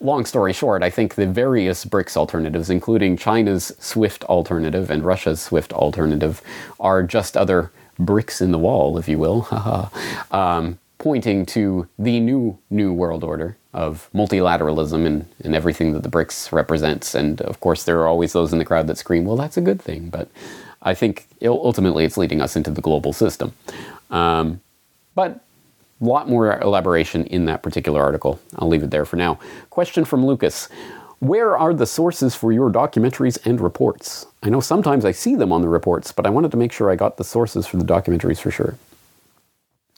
long 0.00 0.24
story 0.24 0.52
short, 0.52 0.82
I 0.82 0.90
think 0.90 1.14
the 1.14 1.26
various 1.26 1.84
BRICS 1.84 2.16
alternatives, 2.16 2.70
including 2.70 3.16
China's 3.16 3.72
SWIFT 3.78 4.24
alternative 4.24 4.90
and 4.90 5.04
Russia's 5.04 5.40
SWIFT 5.40 5.72
alternative, 5.72 6.42
are 6.78 7.02
just 7.02 7.36
other 7.36 7.70
bricks 7.98 8.40
in 8.40 8.50
the 8.50 8.58
wall, 8.58 8.98
if 8.98 9.08
you 9.08 9.18
will, 9.18 9.46
um, 10.30 10.78
pointing 10.98 11.46
to 11.46 11.86
the 11.98 12.20
new 12.20 12.58
new 12.70 12.92
world 12.92 13.24
order 13.24 13.56
of 13.72 14.10
multilateralism 14.14 15.06
and, 15.06 15.26
and 15.44 15.54
everything 15.54 15.92
that 15.92 16.02
the 16.02 16.08
BRICS 16.08 16.50
represents. 16.50 17.14
And 17.14 17.40
of 17.42 17.60
course, 17.60 17.84
there 17.84 18.00
are 18.00 18.08
always 18.08 18.32
those 18.32 18.52
in 18.52 18.58
the 18.58 18.64
crowd 18.64 18.86
that 18.86 18.98
scream, 18.98 19.24
"Well, 19.24 19.36
that's 19.36 19.56
a 19.56 19.62
good 19.62 19.80
thing," 19.80 20.08
but 20.08 20.28
I 20.82 20.94
think 20.94 21.26
ultimately 21.42 22.04
it's 22.04 22.16
leading 22.16 22.40
us 22.40 22.56
into 22.56 22.70
the 22.70 22.80
global 22.80 23.12
system. 23.12 23.52
Um, 24.10 24.60
but 25.14 25.40
a 26.00 26.04
lot 26.04 26.28
more 26.28 26.58
elaboration 26.60 27.26
in 27.26 27.44
that 27.46 27.62
particular 27.62 28.02
article. 28.02 28.40
I'll 28.56 28.68
leave 28.68 28.82
it 28.82 28.90
there 28.90 29.04
for 29.04 29.16
now. 29.16 29.38
Question 29.68 30.04
from 30.04 30.24
Lucas. 30.24 30.68
Where 31.18 31.56
are 31.56 31.74
the 31.74 31.86
sources 31.86 32.34
for 32.34 32.50
your 32.50 32.70
documentaries 32.70 33.38
and 33.44 33.60
reports? 33.60 34.26
I 34.42 34.48
know 34.48 34.60
sometimes 34.60 35.04
I 35.04 35.12
see 35.12 35.36
them 35.36 35.52
on 35.52 35.60
the 35.60 35.68
reports, 35.68 36.12
but 36.12 36.26
I 36.26 36.30
wanted 36.30 36.50
to 36.52 36.56
make 36.56 36.72
sure 36.72 36.90
I 36.90 36.96
got 36.96 37.18
the 37.18 37.24
sources 37.24 37.66
for 37.66 37.76
the 37.76 37.84
documentaries 37.84 38.40
for 38.40 38.50
sure. 38.50 38.76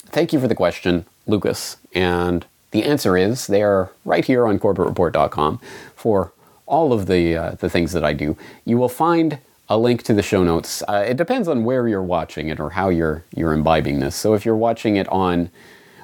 Thank 0.07 0.33
you 0.33 0.41
for 0.41 0.49
the 0.49 0.57
question, 0.57 1.07
Lucas. 1.29 1.77
And 1.95 2.45
the 2.73 2.83
answer 2.83 3.17
is 3.17 3.47
they 3.47 3.62
are 3.62 3.93
right 4.05 4.25
here 4.25 4.47
on 4.47 4.59
corbettreport.com 4.59 5.61
for 5.95 6.33
all 6.67 6.93
of 6.93 7.07
the 7.07 7.37
uh, 7.37 7.51
the 7.53 7.71
things 7.71 7.93
that 7.93 8.05
I 8.05 8.12
do. 8.12 8.37
You 8.65 8.79
will 8.79 8.88
find 8.88 9.38
a 9.69 9.79
link 9.79 10.03
to 10.05 10.15
the 10.15 10.23
show 10.23 10.43
notes. 10.43 10.83
Uh, 10.88 11.05
it 11.07 11.17
depends 11.17 11.47
on 11.47 11.65
where 11.65 11.87
you're 11.87 12.03
watching 12.03 12.49
it 12.49 12.59
or 12.59 12.71
how 12.71 12.88
you're 12.88 13.23
you're 13.35 13.53
imbibing 13.53 14.01
this. 14.01 14.17
So 14.17 14.35
if 14.35 14.45
you're 14.45 14.57
watching 14.57 14.97
it 14.97 15.09
on 15.09 15.51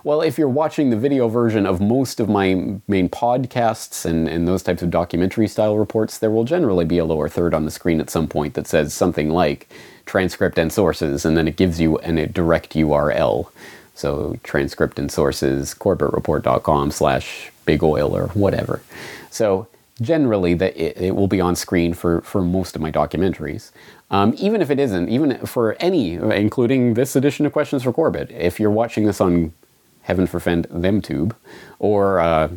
well, 0.05 0.21
if 0.21 0.39
you're 0.39 0.49
watching 0.49 0.91
the 0.91 0.97
video 0.97 1.29
version 1.29 1.67
of 1.67 1.81
most 1.81 2.21
of 2.21 2.29
my 2.29 2.79
main 2.87 3.09
podcasts 3.09 4.05
and, 4.05 4.29
and 4.29 4.47
those 4.47 4.63
types 4.63 4.83
of 4.83 4.91
documentary 4.91 5.49
style 5.49 5.77
reports, 5.77 6.19
there 6.19 6.31
will 6.31 6.45
generally 6.45 6.85
be 6.85 6.99
a 6.99 7.05
lower 7.05 7.29
third 7.29 7.55
on 7.55 7.65
the 7.65 7.71
screen 7.71 8.01
at 8.01 8.11
some 8.11 8.29
point 8.29 8.55
that 8.55 8.67
says 8.67 8.95
something 8.95 9.31
like 9.31 9.69
transcript 10.07 10.59
and 10.59 10.73
sources, 10.73 11.25
and 11.25 11.37
then 11.37 11.47
it 11.47 11.57
gives 11.57 11.81
you 11.81 11.99
an, 11.99 12.19
a 12.19 12.27
direct 12.27 12.75
URL. 12.75 13.51
So 13.95 14.39
transcript 14.45 14.99
and 14.99 15.11
sources, 15.11 15.75
corbettreport.com 15.75 16.93
slash 16.93 17.51
big 17.65 17.83
oil 17.83 18.17
or 18.17 18.29
whatever. 18.29 18.81
So 19.31 19.67
generally 20.01 20.55
that 20.55 20.77
it, 20.77 20.97
it, 20.97 21.17
will 21.17 21.27
be 21.27 21.41
on 21.41 21.57
screen 21.57 21.93
for, 21.93 22.21
for 22.21 22.41
most 22.41 22.77
of 22.77 22.83
my 22.83 22.93
documentaries. 22.93 23.73
Um, 24.11 24.35
even 24.39 24.63
if 24.63 24.71
it 24.71 24.79
isn't, 24.79 25.09
even 25.09 25.45
for 25.45 25.77
any, 25.81 26.15
including 26.15 26.95
this 26.95 27.17
edition 27.17 27.45
of 27.45 27.53
Questions 27.53 27.83
for 27.83 27.93
Corbett, 27.93 28.31
if 28.31 28.61
you're 28.61 28.71
watching 28.71 29.05
this 29.05 29.21
on 29.21 29.53
Heaven 30.09 30.27
Forfend 30.27 30.67
ThemTube 30.71 31.35
or 31.79 32.19
uh, 32.19 32.49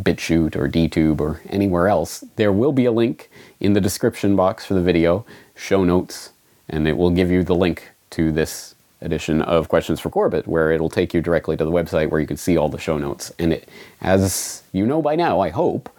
BitChute 0.00 0.54
or 0.54 0.68
DTube 0.68 1.20
or 1.20 1.40
anywhere 1.48 1.88
else, 1.88 2.22
there 2.36 2.52
will 2.52 2.70
be 2.70 2.84
a 2.84 2.92
link 2.92 3.28
in 3.58 3.72
the 3.72 3.80
description 3.80 4.36
box 4.36 4.64
for 4.64 4.74
the 4.74 4.80
video, 4.80 5.26
show 5.56 5.82
notes, 5.82 6.30
and 6.68 6.86
it 6.86 6.96
will 6.96 7.10
give 7.10 7.28
you 7.28 7.42
the 7.42 7.56
link 7.56 7.90
to 8.10 8.30
this 8.30 8.76
edition 9.00 9.42
of 9.42 9.68
Questions 9.68 9.98
for 9.98 10.10
Corbett, 10.10 10.46
where 10.46 10.70
it'll 10.70 10.88
take 10.88 11.12
you 11.12 11.20
directly 11.20 11.56
to 11.56 11.64
the 11.64 11.72
website 11.72 12.08
where 12.08 12.20
you 12.20 12.26
can 12.26 12.36
see 12.36 12.56
all 12.56 12.68
the 12.68 12.78
show 12.78 12.98
notes. 12.98 13.32
And 13.36 13.52
it, 13.52 13.68
as 14.00 14.62
you 14.72 14.86
know 14.86 15.02
by 15.02 15.16
now, 15.16 15.40
I 15.40 15.50
hope, 15.50 15.90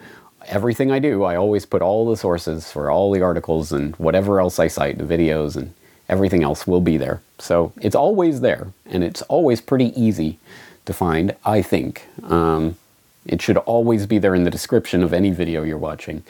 everything 0.48 0.90
I 0.90 1.00
do, 1.00 1.24
I 1.24 1.36
always 1.36 1.66
put 1.66 1.82
all 1.82 2.10
the 2.10 2.16
sources 2.16 2.72
for 2.72 2.90
all 2.90 3.12
the 3.12 3.22
articles 3.22 3.74
and 3.74 3.94
whatever 3.98 4.40
else 4.40 4.58
I 4.58 4.68
cite, 4.70 4.98
the 4.98 5.04
videos 5.04 5.58
and 5.58 5.74
everything 6.08 6.44
else 6.44 6.66
will 6.66 6.80
be 6.80 6.96
there. 6.96 7.22
So 7.40 7.74
it's 7.82 7.96
always 7.96 8.40
there, 8.40 8.72
and 8.86 9.04
it's 9.04 9.22
always 9.24 9.60
pretty 9.60 10.00
easy 10.02 10.40
to 10.88 10.94
find, 10.94 11.36
I 11.46 11.62
think. 11.62 12.08
Um, 12.24 12.78
it 13.26 13.42
should 13.42 13.58
always 13.58 14.06
be 14.06 14.18
there 14.18 14.34
in 14.34 14.44
the 14.44 14.50
description 14.50 15.04
of 15.04 15.14
any 15.14 15.32
video 15.32 15.64
you're 15.64 15.78
watching, 15.78 16.24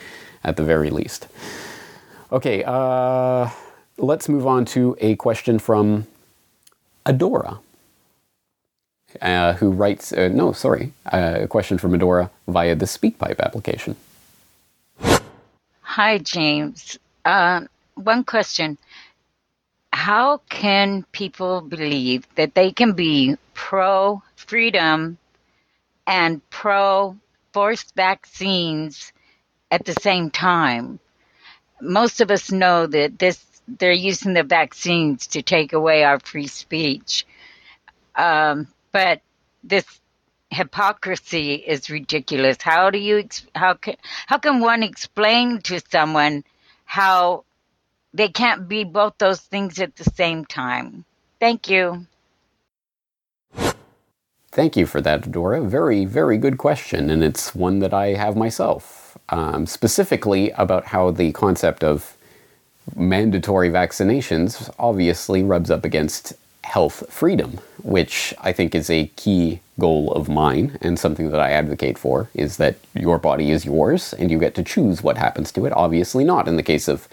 at 0.43 0.57
the 0.57 0.63
very 0.63 0.89
least. 0.89 1.27
Okay, 2.31 2.63
uh, 2.65 3.49
let's 3.97 4.27
move 4.27 4.45
on 4.45 4.65
to 4.65 4.97
a 4.99 5.15
question 5.15 5.59
from 5.59 6.07
Adora, 7.05 7.59
uh, 9.21 9.53
who 9.53 9.71
writes, 9.71 10.11
uh, 10.11 10.27
no, 10.27 10.51
sorry, 10.51 10.91
uh, 11.13 11.39
a 11.41 11.47
question 11.47 11.77
from 11.77 11.91
Adora 11.93 12.29
via 12.47 12.75
the 12.75 12.85
SpeakPipe 12.85 13.39
application. 13.39 13.95
Hi, 15.81 16.17
James. 16.17 16.99
Uh, 17.23 17.61
one 17.95 18.23
question. 18.23 18.77
How 19.97 20.41
can 20.47 21.05
people 21.11 21.59
believe 21.59 22.27
that 22.35 22.53
they 22.53 22.71
can 22.71 22.93
be 22.93 23.35
pro 23.55 24.21
freedom 24.35 25.17
and 26.05 26.47
pro 26.51 27.17
forced 27.51 27.95
vaccines 27.95 29.11
at 29.71 29.85
the 29.85 29.93
same 29.93 30.29
time? 30.29 30.99
Most 31.81 32.21
of 32.21 32.29
us 32.29 32.51
know 32.51 32.85
that 32.85 33.17
this 33.17 33.43
they're 33.67 33.91
using 33.91 34.33
the 34.33 34.43
vaccines 34.43 35.25
to 35.27 35.41
take 35.41 35.73
away 35.73 36.03
our 36.03 36.19
free 36.19 36.47
speech. 36.47 37.25
Um, 38.15 38.67
but 38.91 39.21
this 39.63 39.99
hypocrisy 40.51 41.55
is 41.55 41.89
ridiculous. 41.89 42.57
How 42.61 42.91
do 42.91 42.99
you 42.99 43.27
how 43.55 43.73
can 43.73 43.95
how 44.27 44.37
can 44.37 44.61
one 44.61 44.83
explain 44.83 45.59
to 45.63 45.81
someone 45.89 46.43
how 46.85 47.45
they 48.13 48.29
can't 48.29 48.67
be 48.67 48.83
both 48.83 49.15
those 49.19 49.41
things 49.41 49.79
at 49.79 49.95
the 49.95 50.05
same 50.05 50.45
time? 50.45 51.05
Thank 51.39 51.69
you. 51.69 52.07
Thank 54.51 54.75
you 54.75 54.85
for 54.87 55.01
that, 55.01 55.31
Dora. 55.31 55.61
Very, 55.61 56.05
very 56.05 56.37
good 56.37 56.57
question, 56.57 57.09
and 57.11 57.23
it's 57.23 57.53
one 57.55 57.79
that 57.79 57.93
I 57.93 58.15
have 58.15 58.35
myself. 58.35 59.17
Um, 59.29 59.67
specifically 59.67 60.51
about 60.51 60.85
how 60.87 61.11
the 61.11 61.31
concept 61.33 61.83
of 61.83 62.17
mandatory 62.95 63.69
vaccinations 63.69 64.73
obviously 64.79 65.43
rubs 65.43 65.71
up 65.71 65.85
against 65.85 66.33
health 66.63 67.05
freedom, 67.11 67.59
which 67.83 68.33
I 68.41 68.51
think 68.51 68.75
is 68.75 68.89
a 68.89 69.07
key 69.15 69.59
goal 69.79 70.11
of 70.13 70.29
mine 70.29 70.77
and 70.81 70.99
something 70.99 71.29
that 71.31 71.39
I 71.39 71.51
advocate 71.51 71.97
for 71.97 72.29
is 72.33 72.57
that 72.57 72.77
your 72.93 73.17
body 73.19 73.51
is 73.51 73.65
yours 73.65 74.13
and 74.13 74.31
you 74.31 74.39
get 74.39 74.55
to 74.55 74.63
choose 74.63 75.03
what 75.03 75.17
happens 75.17 75.51
to 75.53 75.65
it. 75.65 75.73
Obviously, 75.73 76.23
not 76.23 76.47
in 76.47 76.57
the 76.57 76.63
case 76.63 76.87
of 76.87 77.07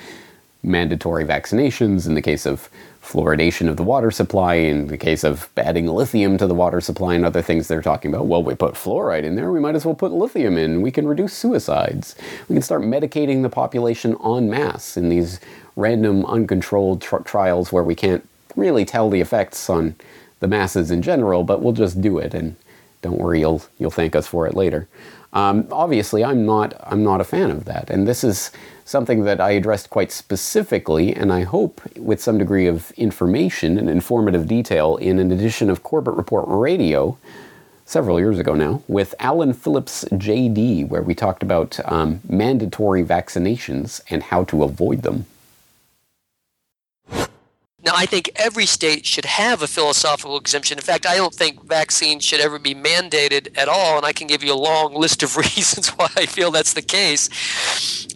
mandatory 0.65 1.25
vaccinations, 1.25 2.07
in 2.07 2.15
the 2.15 2.23
case 2.23 2.47
of 2.47 2.69
fluoridation 3.03 3.69
of 3.69 3.77
the 3.77 3.83
water 3.83 4.11
supply, 4.11 4.55
in 4.55 4.87
the 4.87 4.97
case 4.97 5.25
of 5.25 5.49
adding 5.57 5.87
lithium 5.87 6.39
to 6.39 6.47
the 6.47 6.55
water 6.55 6.81
supply 6.81 7.15
and 7.15 7.25
other 7.25 7.43
things 7.43 7.69
they're 7.69 7.83
talking 7.83 8.13
about. 8.13 8.27
Well, 8.27 8.43
we 8.43 8.55
put 8.55 8.75
fluoride 8.75 9.25
in 9.25 9.37
there, 9.37 9.53
we 9.53 9.61
might 9.61 9.75
as 9.75 9.85
well 9.85 9.95
put 9.95 10.13
lithium 10.13 10.57
in. 10.57 10.81
We 10.81 10.91
can 10.91 11.07
reduce 11.07 11.35
suicides. 11.35 12.17
We 12.49 12.55
can 12.55 12.63
start 12.63 12.83
medicating 12.83 13.43
the 13.43 13.51
population 13.51 14.17
en 14.25 14.49
masse 14.49 14.97
in 14.97 15.11
these 15.11 15.39
random, 15.77 16.25
uncontrolled 16.25 17.03
tr- 17.03 17.19
trials 17.19 17.73
where 17.73 17.85
we 17.85 17.95
can't 17.95 18.27
really 18.57 18.85
tell 18.85 19.11
the 19.11 19.21
effects 19.21 19.69
on 19.69 19.97
the 20.41 20.49
masses 20.49 20.91
in 20.91 21.03
general, 21.03 21.45
but 21.45 21.61
we'll 21.63 21.73
just 21.73 22.01
do 22.01 22.19
it, 22.19 22.35
and 22.35 22.57
don't 23.03 23.19
worry, 23.19 23.41
you'll 23.41 23.63
you'll 23.79 23.91
thank 23.91 24.17
us 24.17 24.27
for 24.27 24.47
it 24.47 24.55
later. 24.55 24.89
Um, 25.33 25.67
obviously, 25.71 26.25
I'm 26.25 26.47
not 26.47 26.75
I'm 26.81 27.03
not 27.03 27.21
a 27.21 27.25
fan 27.25 27.51
of 27.51 27.65
that, 27.65 27.91
and 27.91 28.07
this 28.07 28.25
is 28.25 28.51
something 28.85 29.25
that 29.25 29.41
I 29.41 29.53
addressed 29.53 29.91
quite 29.91 30.13
specifically, 30.13 31.15
and 31.15 31.33
I 31.33 31.43
hope 31.43 31.81
with 31.97 32.23
some 32.23 32.39
degree 32.39 32.67
of 32.67 32.91
information 32.93 33.79
and 33.79 33.89
informative 33.89 34.47
detail 34.47 34.97
in 34.97 35.19
an 35.19 35.33
edition 35.33 35.71
of 35.71 35.83
Corbett 35.83 36.15
Report 36.15 36.45
Radio 36.49 37.17
several 37.87 38.19
years 38.19 38.39
ago 38.39 38.55
now 38.55 38.83
with 38.89 39.15
Alan 39.19 39.53
Phillips 39.53 40.05
JD, 40.13 40.89
where 40.89 41.03
we 41.03 41.15
talked 41.15 41.43
about 41.43 41.79
um, 41.91 42.21
mandatory 42.29 43.05
vaccinations 43.05 44.01
and 44.11 44.23
how 44.23 44.45
to 44.45 44.65
avoid 44.65 45.03
them. 45.03 45.27
Now, 47.85 47.93
I 47.95 48.07
think 48.07 48.31
every 48.37 48.65
state 48.65 49.05
should 49.05 49.27
have 49.27 49.61
a 49.61 49.67
philosophical 49.67 50.39
exemption. 50.39 50.79
In 50.79 50.85
fact, 50.85 51.05
I 51.05 51.17
don't 51.17 51.35
think 51.35 51.63
vaccines 51.65 52.25
should 52.25 52.41
ever 52.41 52.59
be 52.59 52.75
mandated 52.75 53.57
at 53.59 53.69
all, 53.69 53.99
and 53.99 54.07
I 54.07 54.13
can 54.15 54.27
give 54.27 54.43
you 54.43 54.55
a 54.55 54.57
long 54.57 54.95
list 55.05 55.23
of 55.23 55.37
reasons 55.57 55.91
why 55.91 56.09
I 56.17 56.25
feel 56.25 56.51
that's 56.51 56.73
the 56.73 56.83
case. 56.83 57.29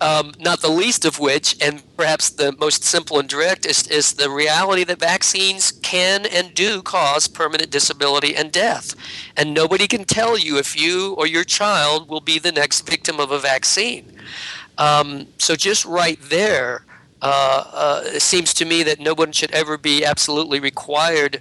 Um, 0.00 0.32
not 0.38 0.62
the 0.62 0.70
least 0.70 1.04
of 1.04 1.18
which, 1.18 1.54
and 1.60 1.82
perhaps 1.98 2.30
the 2.30 2.52
most 2.52 2.82
simple 2.82 3.18
and 3.18 3.28
direct, 3.28 3.66
is, 3.66 3.86
is 3.88 4.14
the 4.14 4.30
reality 4.30 4.84
that 4.84 5.00
vaccines 5.00 5.70
can 5.70 6.24
and 6.24 6.54
do 6.54 6.80
cause 6.80 7.28
permanent 7.28 7.70
disability 7.70 8.34
and 8.34 8.50
death. 8.50 8.94
And 9.36 9.52
nobody 9.52 9.86
can 9.86 10.04
tell 10.04 10.38
you 10.38 10.56
if 10.56 10.80
you 10.80 11.12
or 11.14 11.26
your 11.26 11.44
child 11.44 12.08
will 12.08 12.22
be 12.22 12.38
the 12.38 12.52
next 12.52 12.88
victim 12.88 13.20
of 13.20 13.32
a 13.32 13.38
vaccine. 13.38 14.14
Um, 14.78 15.26
so, 15.38 15.56
just 15.56 15.84
right 15.84 16.18
there, 16.22 16.84
uh, 17.22 17.64
uh, 17.72 18.02
it 18.06 18.22
seems 18.22 18.54
to 18.54 18.64
me 18.64 18.82
that 18.84 19.00
no 19.00 19.14
one 19.14 19.32
should 19.32 19.50
ever 19.50 19.76
be 19.76 20.04
absolutely 20.04 20.60
required 20.60 21.40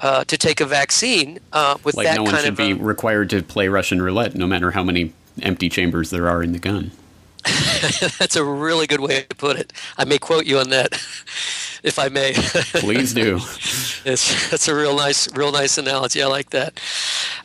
uh, 0.00 0.24
to 0.24 0.36
take 0.36 0.60
a 0.60 0.66
vaccine 0.66 1.38
uh, 1.52 1.78
with 1.82 1.96
like 1.96 2.06
that 2.06 2.16
no 2.16 2.24
one 2.24 2.32
kind 2.32 2.44
should 2.44 2.52
of 2.52 2.58
be 2.58 2.72
a, 2.72 2.74
required 2.74 3.30
to 3.30 3.42
play 3.42 3.68
Russian 3.68 4.02
roulette, 4.02 4.34
no 4.34 4.46
matter 4.46 4.72
how 4.72 4.84
many 4.84 5.12
empty 5.42 5.68
chambers 5.68 6.10
there 6.10 6.28
are 6.28 6.42
in 6.42 6.52
the 6.52 6.58
gun. 6.58 6.90
That's 8.18 8.36
a 8.36 8.44
really 8.44 8.86
good 8.86 9.00
way 9.00 9.22
to 9.28 9.36
put 9.36 9.58
it. 9.58 9.72
I 9.98 10.04
may 10.04 10.18
quote 10.18 10.46
you 10.46 10.58
on 10.58 10.70
that, 10.70 10.92
if 11.82 11.98
I 11.98 12.08
may. 12.08 12.32
Please 12.74 13.12
do. 13.12 13.36
it's, 14.04 14.50
that's 14.50 14.68
a 14.68 14.74
real 14.74 14.96
nice, 14.96 15.30
real 15.34 15.52
nice 15.52 15.76
analogy. 15.76 16.22
I 16.22 16.26
like 16.26 16.50
that. 16.50 16.80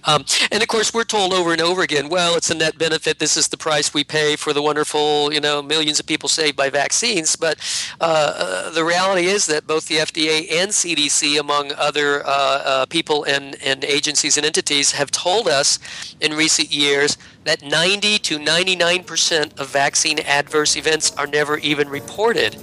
Um, 0.05 0.25
and 0.51 0.61
of 0.61 0.67
course, 0.69 0.93
we're 0.93 1.03
told 1.03 1.33
over 1.33 1.51
and 1.51 1.61
over 1.61 1.81
again, 1.81 2.09
well, 2.09 2.35
it's 2.35 2.49
a 2.49 2.55
net 2.55 2.77
benefit. 2.77 3.19
This 3.19 3.37
is 3.37 3.47
the 3.47 3.57
price 3.57 3.93
we 3.93 4.03
pay 4.03 4.35
for 4.35 4.53
the 4.53 4.61
wonderful, 4.61 5.33
you 5.33 5.39
know, 5.39 5.61
millions 5.61 5.99
of 5.99 6.05
people 6.05 6.29
saved 6.29 6.55
by 6.55 6.69
vaccines. 6.69 7.35
But 7.35 7.59
uh, 7.99 8.33
uh, 8.35 8.69
the 8.71 8.83
reality 8.83 9.27
is 9.27 9.45
that 9.47 9.67
both 9.67 9.87
the 9.87 9.97
FDA 9.97 10.51
and 10.51 10.71
CDC, 10.71 11.39
among 11.39 11.71
other 11.73 12.25
uh, 12.25 12.29
uh, 12.29 12.85
people 12.85 13.23
and, 13.23 13.55
and 13.61 13.83
agencies 13.83 14.37
and 14.37 14.45
entities, 14.45 14.91
have 14.91 15.11
told 15.11 15.47
us 15.47 15.79
in 16.19 16.33
recent 16.33 16.71
years 16.71 17.17
that 17.45 17.61
90 17.63 18.19
to 18.19 18.39
99 18.39 19.03
percent 19.03 19.59
of 19.59 19.69
vaccine 19.69 20.19
adverse 20.19 20.75
events 20.75 21.15
are 21.17 21.27
never 21.27 21.57
even 21.59 21.89
reported. 21.89 22.57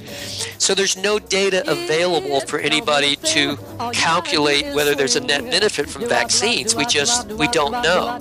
So 0.59 0.75
there's 0.75 0.97
no 0.97 1.19
data 1.19 1.63
available 1.71 2.41
for 2.41 2.59
anybody 2.59 3.17
to 3.17 3.57
calculate 3.93 4.75
whether 4.75 4.95
there's 4.95 5.17
a 5.17 5.21
net 5.21 5.43
benefit 5.43 5.89
from 5.89 6.09
vaccines. 6.09 6.75
We 6.75 6.85
just 6.87 7.29
we 7.33 7.49
don't 7.49 7.73
know. 7.83 8.21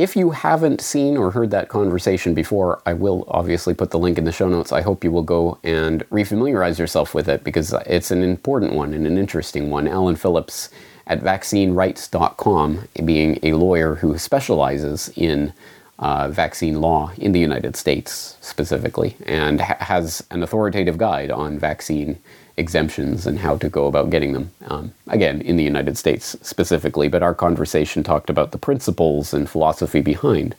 If 0.00 0.16
you 0.16 0.30
haven't 0.30 0.80
seen 0.80 1.18
or 1.18 1.30
heard 1.30 1.50
that 1.50 1.68
conversation 1.68 2.32
before, 2.32 2.80
I 2.86 2.94
will 2.94 3.26
obviously 3.28 3.74
put 3.74 3.90
the 3.90 3.98
link 3.98 4.16
in 4.16 4.24
the 4.24 4.32
show 4.32 4.48
notes. 4.48 4.72
I 4.72 4.80
hope 4.80 5.04
you 5.04 5.10
will 5.12 5.22
go 5.22 5.58
and 5.62 6.08
refamiliarize 6.08 6.78
yourself 6.78 7.14
with 7.14 7.28
it 7.28 7.44
because 7.44 7.74
it's 7.84 8.10
an 8.10 8.22
important 8.22 8.72
one 8.72 8.94
and 8.94 9.06
an 9.06 9.18
interesting 9.18 9.68
one. 9.68 9.86
Alan 9.86 10.16
Phillips 10.16 10.70
at 11.10 11.20
vaccinerights.com, 11.20 12.88
being 13.04 13.40
a 13.42 13.52
lawyer 13.54 13.96
who 13.96 14.16
specializes 14.16 15.12
in 15.16 15.52
uh, 15.98 16.28
vaccine 16.28 16.80
law 16.80 17.10
in 17.18 17.32
the 17.32 17.40
United 17.40 17.74
States 17.74 18.36
specifically, 18.40 19.16
and 19.26 19.60
ha- 19.60 19.76
has 19.80 20.24
an 20.30 20.44
authoritative 20.44 20.96
guide 20.96 21.32
on 21.32 21.58
vaccine 21.58 22.16
exemptions 22.56 23.26
and 23.26 23.40
how 23.40 23.56
to 23.56 23.68
go 23.68 23.86
about 23.86 24.10
getting 24.10 24.32
them. 24.34 24.52
Um, 24.68 24.94
again, 25.08 25.40
in 25.40 25.56
the 25.56 25.64
United 25.64 25.98
States 25.98 26.36
specifically, 26.42 27.08
but 27.08 27.24
our 27.24 27.34
conversation 27.34 28.04
talked 28.04 28.30
about 28.30 28.52
the 28.52 28.58
principles 28.58 29.34
and 29.34 29.50
philosophy 29.50 30.00
behind 30.00 30.54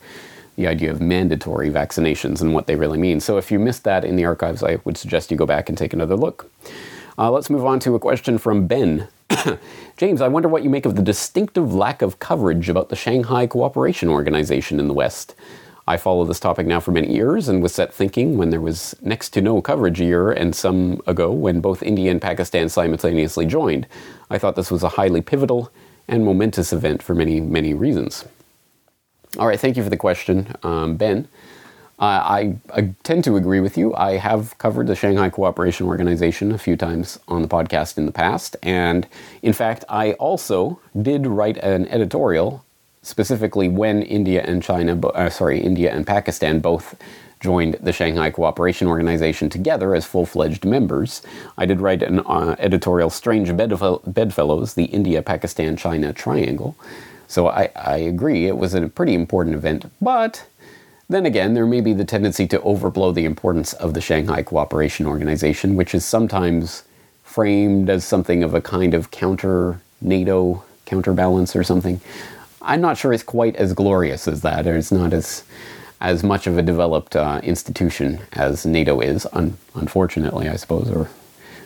the 0.57 0.67
idea 0.67 0.91
of 0.91 0.99
mandatory 0.99 1.69
vaccinations 1.69 2.41
and 2.41 2.53
what 2.53 2.67
they 2.67 2.75
really 2.75 2.97
mean. 2.97 3.21
So 3.21 3.37
if 3.37 3.51
you 3.51 3.57
missed 3.57 3.85
that 3.85 4.03
in 4.03 4.17
the 4.17 4.25
archives, 4.25 4.63
I 4.63 4.79
would 4.83 4.97
suggest 4.97 5.31
you 5.31 5.37
go 5.37 5.45
back 5.45 5.69
and 5.69 5.77
take 5.77 5.93
another 5.93 6.17
look. 6.17 6.51
Uh, 7.17 7.31
let's 7.31 7.49
move 7.49 7.65
on 7.65 7.79
to 7.79 7.95
a 7.95 7.99
question 7.99 8.37
from 8.37 8.67
Ben. 8.67 9.07
James, 9.97 10.21
I 10.21 10.27
wonder 10.27 10.49
what 10.49 10.63
you 10.63 10.69
make 10.69 10.85
of 10.85 10.95
the 10.95 11.01
distinctive 11.01 11.73
lack 11.73 12.01
of 12.01 12.19
coverage 12.19 12.69
about 12.69 12.89
the 12.89 12.95
Shanghai 12.95 13.47
Cooperation 13.47 14.09
Organization 14.09 14.79
in 14.79 14.87
the 14.87 14.93
West. 14.93 15.35
I 15.87 15.97
follow 15.97 16.25
this 16.25 16.39
topic 16.39 16.67
now 16.67 16.79
for 16.79 16.91
many 16.91 17.13
years 17.13 17.47
and 17.47 17.61
was 17.61 17.73
set 17.73 17.93
thinking 17.93 18.37
when 18.37 18.49
there 18.49 18.61
was 18.61 18.95
next 19.01 19.29
to 19.31 19.41
no 19.41 19.61
coverage 19.61 19.99
a 19.99 20.05
year 20.05 20.31
and 20.31 20.55
some 20.55 21.01
ago 21.07 21.31
when 21.31 21.59
both 21.59 21.83
India 21.83 22.11
and 22.11 22.21
Pakistan 22.21 22.69
simultaneously 22.69 23.45
joined. 23.45 23.87
I 24.29 24.37
thought 24.37 24.55
this 24.55 24.71
was 24.71 24.83
a 24.83 24.89
highly 24.89 25.21
pivotal 25.21 25.71
and 26.07 26.23
momentous 26.23 26.71
event 26.71 27.01
for 27.01 27.15
many, 27.15 27.39
many 27.39 27.73
reasons. 27.73 28.25
All 29.37 29.47
right, 29.47 29.59
thank 29.59 29.77
you 29.77 29.83
for 29.83 29.89
the 29.89 29.97
question, 29.97 30.53
um, 30.63 30.97
Ben. 30.97 31.27
Uh, 32.01 32.05
I, 32.05 32.55
I, 32.73 32.95
tend 33.03 33.23
to 33.25 33.35
agree 33.35 33.59
with 33.59 33.77
you. 33.77 33.93
I 33.93 34.17
have 34.17 34.57
covered 34.57 34.87
the 34.87 34.95
Shanghai 34.95 35.29
Cooperation 35.29 35.85
Organization 35.85 36.51
a 36.51 36.57
few 36.57 36.75
times 36.75 37.19
on 37.27 37.43
the 37.43 37.47
podcast 37.47 37.99
in 37.99 38.07
the 38.07 38.11
past. 38.11 38.55
And 38.63 39.07
in 39.43 39.53
fact, 39.53 39.85
I 39.87 40.13
also 40.13 40.79
did 40.99 41.27
write 41.27 41.57
an 41.57 41.87
editorial 41.89 42.65
specifically 43.03 43.67
when 43.67 44.01
India 44.01 44.41
and 44.41 44.63
China, 44.63 44.99
uh, 45.09 45.29
sorry, 45.29 45.61
India 45.61 45.93
and 45.93 46.07
Pakistan 46.07 46.59
both 46.59 46.95
joined 47.39 47.77
the 47.81 47.93
Shanghai 47.93 48.31
Cooperation 48.31 48.87
Organization 48.87 49.47
together 49.47 49.93
as 49.93 50.03
full 50.03 50.25
fledged 50.25 50.65
members. 50.65 51.21
I 51.55 51.67
did 51.67 51.81
write 51.81 52.01
an 52.01 52.21
uh, 52.21 52.55
editorial, 52.57 53.11
Strange 53.11 53.55
Bedfellows, 53.55 54.73
the 54.73 54.85
India 54.85 55.21
Pakistan 55.21 55.77
China 55.77 56.13
Triangle. 56.13 56.75
So 57.27 57.47
I, 57.47 57.69
I 57.75 57.97
agree, 57.97 58.47
it 58.47 58.57
was 58.57 58.73
a 58.73 58.89
pretty 58.89 59.13
important 59.13 59.55
event, 59.55 59.89
but 60.01 60.47
then 61.11 61.25
again, 61.25 61.53
there 61.53 61.65
may 61.65 61.81
be 61.81 61.93
the 61.93 62.05
tendency 62.05 62.47
to 62.47 62.59
overblow 62.59 63.13
the 63.13 63.25
importance 63.25 63.73
of 63.73 63.93
the 63.93 64.01
Shanghai 64.01 64.43
Cooperation 64.43 65.05
Organization, 65.05 65.75
which 65.75 65.93
is 65.93 66.05
sometimes 66.05 66.83
framed 67.23 67.89
as 67.89 68.03
something 68.03 68.43
of 68.43 68.53
a 68.53 68.61
kind 68.61 68.93
of 68.93 69.11
counter 69.11 69.81
NATO 70.01 70.63
counterbalance 70.85 71.55
or 71.55 71.63
something. 71.63 72.01
I'm 72.61 72.81
not 72.81 72.97
sure 72.97 73.13
it's 73.13 73.23
quite 73.23 73.55
as 73.55 73.73
glorious 73.73 74.27
as 74.27 74.41
that, 74.41 74.67
or 74.67 74.75
it's 74.75 74.91
not 74.91 75.13
as 75.13 75.43
as 75.99 76.23
much 76.23 76.47
of 76.47 76.57
a 76.57 76.63
developed 76.63 77.15
uh, 77.15 77.39
institution 77.43 78.19
as 78.33 78.65
NATO 78.65 78.99
is, 79.01 79.27
un- 79.33 79.55
unfortunately, 79.75 80.49
I 80.49 80.55
suppose, 80.55 80.89
or 80.89 81.09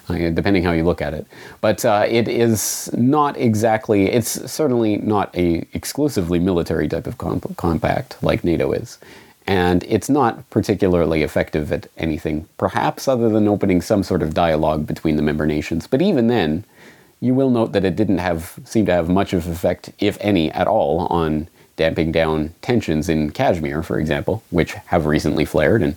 uh, 0.09 0.29
depending 0.29 0.63
how 0.63 0.73
you 0.73 0.83
look 0.83 1.01
at 1.01 1.13
it. 1.13 1.25
But 1.61 1.85
uh, 1.85 2.05
it 2.07 2.27
is 2.27 2.89
not 2.93 3.37
exactly. 3.37 4.11
It's 4.11 4.51
certainly 4.51 4.97
not 4.97 5.35
a 5.37 5.65
exclusively 5.73 6.39
military 6.39 6.87
type 6.87 7.07
of 7.07 7.17
comp- 7.17 7.55
compact 7.57 8.21
like 8.21 8.43
NATO 8.43 8.71
is 8.73 8.97
and 9.47 9.83
it's 9.83 10.09
not 10.09 10.49
particularly 10.49 11.21
effective 11.21 11.71
at 11.71 11.87
anything, 11.97 12.47
perhaps 12.57 13.07
other 13.07 13.29
than 13.29 13.47
opening 13.47 13.81
some 13.81 14.03
sort 14.03 14.23
of 14.23 14.33
dialogue 14.33 14.87
between 14.87 15.15
the 15.15 15.21
member 15.21 15.45
nations. 15.45 15.87
But 15.87 16.01
even 16.01 16.27
then, 16.27 16.65
you 17.19 17.33
will 17.33 17.49
note 17.49 17.71
that 17.73 17.85
it 17.85 17.95
didn't 17.95 18.17
have 18.17 18.59
seem 18.65 18.85
to 18.87 18.91
have 18.91 19.09
much 19.09 19.33
of 19.33 19.47
effect, 19.47 19.91
if 19.99 20.17
any 20.21 20.51
at 20.51 20.67
all, 20.67 21.07
on 21.07 21.47
damping 21.75 22.11
down 22.11 22.53
tensions 22.61 23.09
in 23.09 23.31
Kashmir, 23.31 23.83
for 23.83 23.99
example, 23.99 24.43
which 24.49 24.73
have 24.73 25.05
recently 25.05 25.45
flared 25.45 25.81
and 25.81 25.95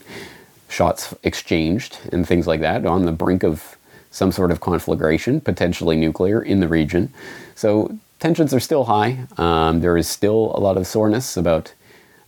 shots 0.68 1.14
exchanged 1.22 1.98
and 2.12 2.26
things 2.26 2.46
like 2.46 2.60
that 2.60 2.84
on 2.84 3.06
the 3.06 3.12
brink 3.12 3.42
of 3.42 3.76
some 4.10 4.32
sort 4.32 4.50
of 4.50 4.60
conflagration, 4.60 5.40
potentially 5.40 5.96
nuclear, 5.96 6.42
in 6.42 6.60
the 6.60 6.68
region. 6.68 7.12
So 7.54 7.96
tensions 8.18 8.52
are 8.52 8.60
still 8.60 8.84
high. 8.84 9.20
Um, 9.36 9.80
there 9.80 9.96
is 9.96 10.08
still 10.08 10.52
a 10.54 10.60
lot 10.60 10.76
of 10.76 10.86
soreness 10.86 11.36
about 11.36 11.72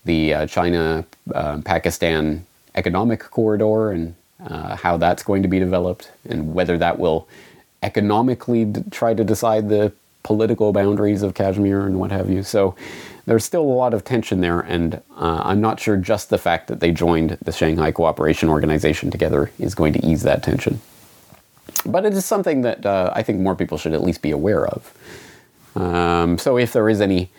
the 0.04 0.34
uh, 0.34 0.46
China 0.46 1.04
uh, 1.34 1.60
Pakistan 1.64 2.44
economic 2.74 3.20
corridor 3.20 3.90
and 3.90 4.14
uh, 4.46 4.76
how 4.76 4.96
that's 4.96 5.22
going 5.22 5.42
to 5.42 5.48
be 5.48 5.58
developed, 5.58 6.10
and 6.28 6.54
whether 6.54 6.78
that 6.78 6.98
will 6.98 7.28
economically 7.82 8.64
d- 8.64 8.82
try 8.90 9.12
to 9.14 9.24
decide 9.24 9.68
the 9.68 9.92
political 10.22 10.72
boundaries 10.72 11.22
of 11.22 11.34
Kashmir 11.34 11.86
and 11.86 11.98
what 11.98 12.10
have 12.10 12.30
you. 12.30 12.42
So 12.42 12.74
there's 13.26 13.44
still 13.44 13.62
a 13.62 13.78
lot 13.82 13.94
of 13.94 14.04
tension 14.04 14.40
there, 14.40 14.60
and 14.60 14.96
uh, 15.16 15.42
I'm 15.44 15.60
not 15.60 15.78
sure 15.80 15.96
just 15.96 16.30
the 16.30 16.38
fact 16.38 16.68
that 16.68 16.80
they 16.80 16.90
joined 16.90 17.38
the 17.42 17.52
Shanghai 17.52 17.92
Cooperation 17.92 18.48
Organization 18.48 19.10
together 19.10 19.50
is 19.58 19.74
going 19.74 19.92
to 19.92 20.06
ease 20.06 20.22
that 20.22 20.42
tension. 20.42 20.80
But 21.86 22.04
it 22.04 22.12
is 22.14 22.24
something 22.24 22.62
that 22.62 22.84
uh, 22.84 23.12
I 23.14 23.22
think 23.22 23.40
more 23.40 23.54
people 23.54 23.78
should 23.78 23.92
at 23.92 24.02
least 24.02 24.22
be 24.22 24.30
aware 24.30 24.66
of. 24.66 24.92
Um, 25.76 26.38
so 26.38 26.58
if 26.58 26.72
there 26.72 26.88
is 26.88 27.00
any 27.00 27.30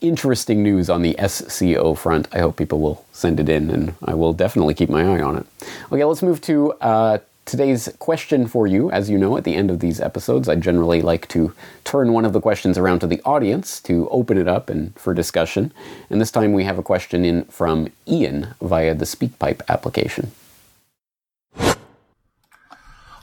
interesting 0.00 0.62
news 0.62 0.88
on 0.88 1.02
the 1.02 1.16
SCO 1.26 1.94
front. 1.94 2.28
I 2.32 2.38
hope 2.40 2.56
people 2.56 2.80
will 2.80 3.04
send 3.12 3.40
it 3.40 3.48
in, 3.48 3.70
and 3.70 3.94
I 4.04 4.14
will 4.14 4.32
definitely 4.32 4.74
keep 4.74 4.88
my 4.88 5.02
eye 5.02 5.20
on 5.20 5.36
it. 5.36 5.46
Okay, 5.92 6.04
let's 6.04 6.22
move 6.22 6.40
to 6.42 6.72
uh, 6.80 7.18
today's 7.44 7.88
question 7.98 8.46
for 8.46 8.66
you. 8.66 8.90
As 8.90 9.10
you 9.10 9.18
know, 9.18 9.36
at 9.36 9.44
the 9.44 9.54
end 9.54 9.70
of 9.70 9.80
these 9.80 10.00
episodes, 10.00 10.48
I 10.48 10.54
generally 10.54 11.02
like 11.02 11.28
to 11.28 11.52
turn 11.84 12.12
one 12.12 12.24
of 12.24 12.32
the 12.32 12.40
questions 12.40 12.78
around 12.78 13.00
to 13.00 13.06
the 13.06 13.20
audience 13.24 13.80
to 13.82 14.08
open 14.10 14.38
it 14.38 14.48
up 14.48 14.70
and 14.70 14.94
for 14.98 15.14
discussion. 15.14 15.72
And 16.08 16.20
this 16.20 16.30
time 16.30 16.52
we 16.52 16.64
have 16.64 16.78
a 16.78 16.82
question 16.82 17.24
in 17.24 17.44
from 17.44 17.88
Ian 18.06 18.54
via 18.62 18.94
the 18.94 19.04
SpeakPipe 19.04 19.62
application. 19.68 20.30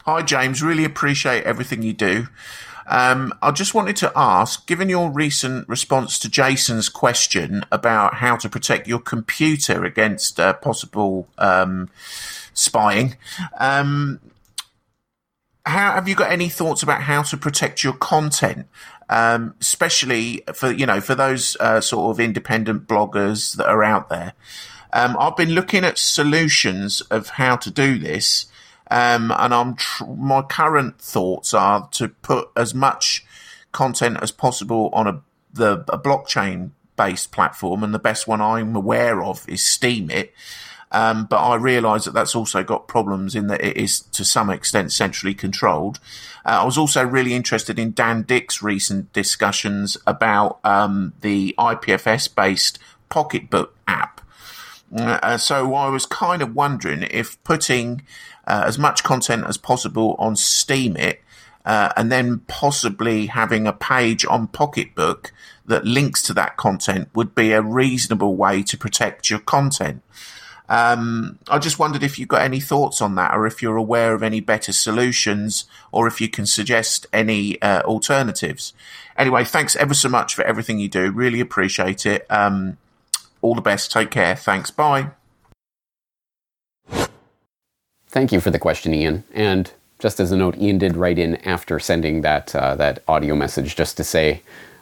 Hi, 0.07 0.21
James. 0.21 0.63
Really 0.63 0.85
appreciate 0.85 1.43
everything 1.43 1.83
you 1.83 1.93
do. 1.93 2.27
Um, 2.87 3.33
I 3.41 3.51
just 3.51 3.73
wanted 3.73 3.97
to 3.97 4.11
ask, 4.15 4.65
given 4.65 4.87
your 4.87 5.11
recent 5.11 5.67
response 5.67 6.19
to 6.19 6.29
Jason's 6.29 6.87
question 6.87 7.65
about 7.71 8.15
how 8.15 8.37
to 8.37 8.49
protect 8.49 8.87
your 8.87 8.99
computer 8.99 9.83
against 9.83 10.39
uh, 10.39 10.53
possible 10.53 11.27
um, 11.37 11.89
spying, 12.53 13.17
um, 13.59 14.19
how 15.65 15.93
have 15.93 16.07
you 16.07 16.15
got 16.15 16.31
any 16.31 16.47
thoughts 16.47 16.81
about 16.81 17.01
how 17.01 17.23
to 17.23 17.35
protect 17.35 17.83
your 17.83 17.93
content? 17.93 18.67
Um, 19.09 19.55
especially 19.61 20.43
for 20.53 20.71
you 20.71 20.85
know 20.85 20.99
for 20.99 21.15
those 21.15 21.55
uh, 21.59 21.79
sort 21.79 22.11
of 22.11 22.19
independent 22.19 22.87
bloggers 22.87 23.55
that 23.55 23.67
are 23.67 23.83
out 23.83 24.09
there. 24.09 24.33
Um, 24.93 25.17
I've 25.19 25.35
been 25.35 25.51
looking 25.51 25.83
at 25.83 25.97
solutions 25.97 27.01
of 27.01 27.29
how 27.29 27.57
to 27.57 27.69
do 27.69 27.99
this, 27.99 28.45
um, 28.89 29.33
and 29.37 29.53
I'm 29.53 29.75
tr- 29.75 30.05
my 30.05 30.41
current 30.41 30.99
thoughts 30.99 31.53
are 31.53 31.87
to 31.93 32.09
put 32.09 32.49
as 32.55 32.73
much 32.73 33.25
content 33.71 34.17
as 34.21 34.31
possible 34.31 34.89
on 34.93 35.07
a 35.07 35.21
the 35.53 35.83
a 35.89 35.97
blockchain 35.97 36.71
based 36.95 37.31
platform, 37.31 37.83
and 37.83 37.93
the 37.93 37.99
best 37.99 38.27
one 38.27 38.41
I'm 38.41 38.75
aware 38.75 39.23
of 39.23 39.47
is 39.47 39.61
Steemit. 39.61 40.29
Um, 40.89 41.25
but 41.25 41.37
I 41.37 41.55
realise 41.55 42.05
that 42.05 42.13
that's 42.13 42.35
also 42.35 42.63
got 42.63 42.87
problems 42.87 43.35
in 43.35 43.47
that 43.47 43.61
it 43.61 43.75
is 43.75 43.99
to 43.99 44.23
some 44.23 44.49
extent 44.49 44.93
centrally 44.93 45.33
controlled. 45.33 45.99
Uh, 46.45 46.61
I 46.61 46.63
was 46.63 46.77
also 46.77 47.05
really 47.05 47.33
interested 47.33 47.77
in 47.77 47.91
Dan 47.91 48.21
Dicks' 48.21 48.61
recent 48.61 49.11
discussions 49.11 49.97
about 50.07 50.59
um, 50.63 51.13
the 51.19 51.53
IPFS 51.57 52.33
based 52.33 52.79
Pocketbook 53.09 53.75
app. 53.85 54.21
Uh, 54.95 55.37
so 55.37 55.75
I 55.75 55.89
was 55.89 56.05
kind 56.05 56.41
of 56.41 56.55
wondering 56.55 57.03
if 57.03 57.41
putting 57.43 58.03
uh, 58.47 58.63
as 58.65 58.79
much 58.79 59.03
content 59.03 59.45
as 59.45 59.57
possible 59.57 60.15
on 60.17 60.33
Steemit 60.33 61.17
uh, 61.67 61.91
and 61.97 62.09
then 62.09 62.39
possibly 62.47 63.25
having 63.25 63.67
a 63.67 63.73
page 63.73 64.25
on 64.25 64.47
Pocketbook 64.47 65.33
that 65.65 65.83
links 65.83 66.21
to 66.23 66.33
that 66.33 66.55
content 66.55 67.09
would 67.13 67.35
be 67.35 67.51
a 67.51 67.61
reasonable 67.61 68.37
way 68.37 68.63
to 68.63 68.77
protect 68.77 69.29
your 69.29 69.39
content. 69.39 70.01
Um, 70.69 71.39
I 71.49 71.59
just 71.59 71.77
wondered 71.77 72.03
if 72.03 72.17
you've 72.17 72.29
got 72.29 72.41
any 72.41 72.61
thoughts 72.61 73.01
on 73.01 73.15
that, 73.15 73.33
or 73.33 73.45
if 73.45 73.61
you're 73.61 73.75
aware 73.75 74.13
of 74.13 74.23
any 74.23 74.39
better 74.39 74.71
solutions, 74.71 75.65
or 75.91 76.07
if 76.07 76.21
you 76.21 76.29
can 76.29 76.45
suggest 76.45 77.05
any 77.11 77.61
uh, 77.61 77.81
alternatives. 77.81 78.73
Anyway, 79.17 79.43
thanks 79.43 79.75
ever 79.75 79.93
so 79.93 80.07
much 80.07 80.35
for 80.35 80.43
everything 80.43 80.79
you 80.79 80.87
do. 80.87 81.11
Really 81.11 81.41
appreciate 81.41 82.05
it. 82.05 82.25
Um, 82.29 82.77
all 83.41 83.55
the 83.55 83.61
best. 83.61 83.91
Take 83.91 84.11
care. 84.11 84.35
Thanks. 84.35 84.71
Bye. 84.71 85.11
Thank 88.17 88.31
you 88.31 88.41
for 88.41 88.49
the 88.49 88.57
question, 88.57 88.95
Ian. 88.95 89.25
And 89.31 89.71
just 89.99 90.19
as 90.19 90.31
a 90.31 90.37
note, 90.37 90.57
Ian 90.57 90.79
did 90.79 90.97
write 90.97 91.19
in 91.19 91.35
after 91.47 91.77
sending 91.77 92.21
that 92.21 92.55
uh, 92.55 92.73
that 92.73 93.03
audio 93.07 93.35
message, 93.35 93.75
just 93.75 93.95
to 93.97 94.03
say 94.03 94.41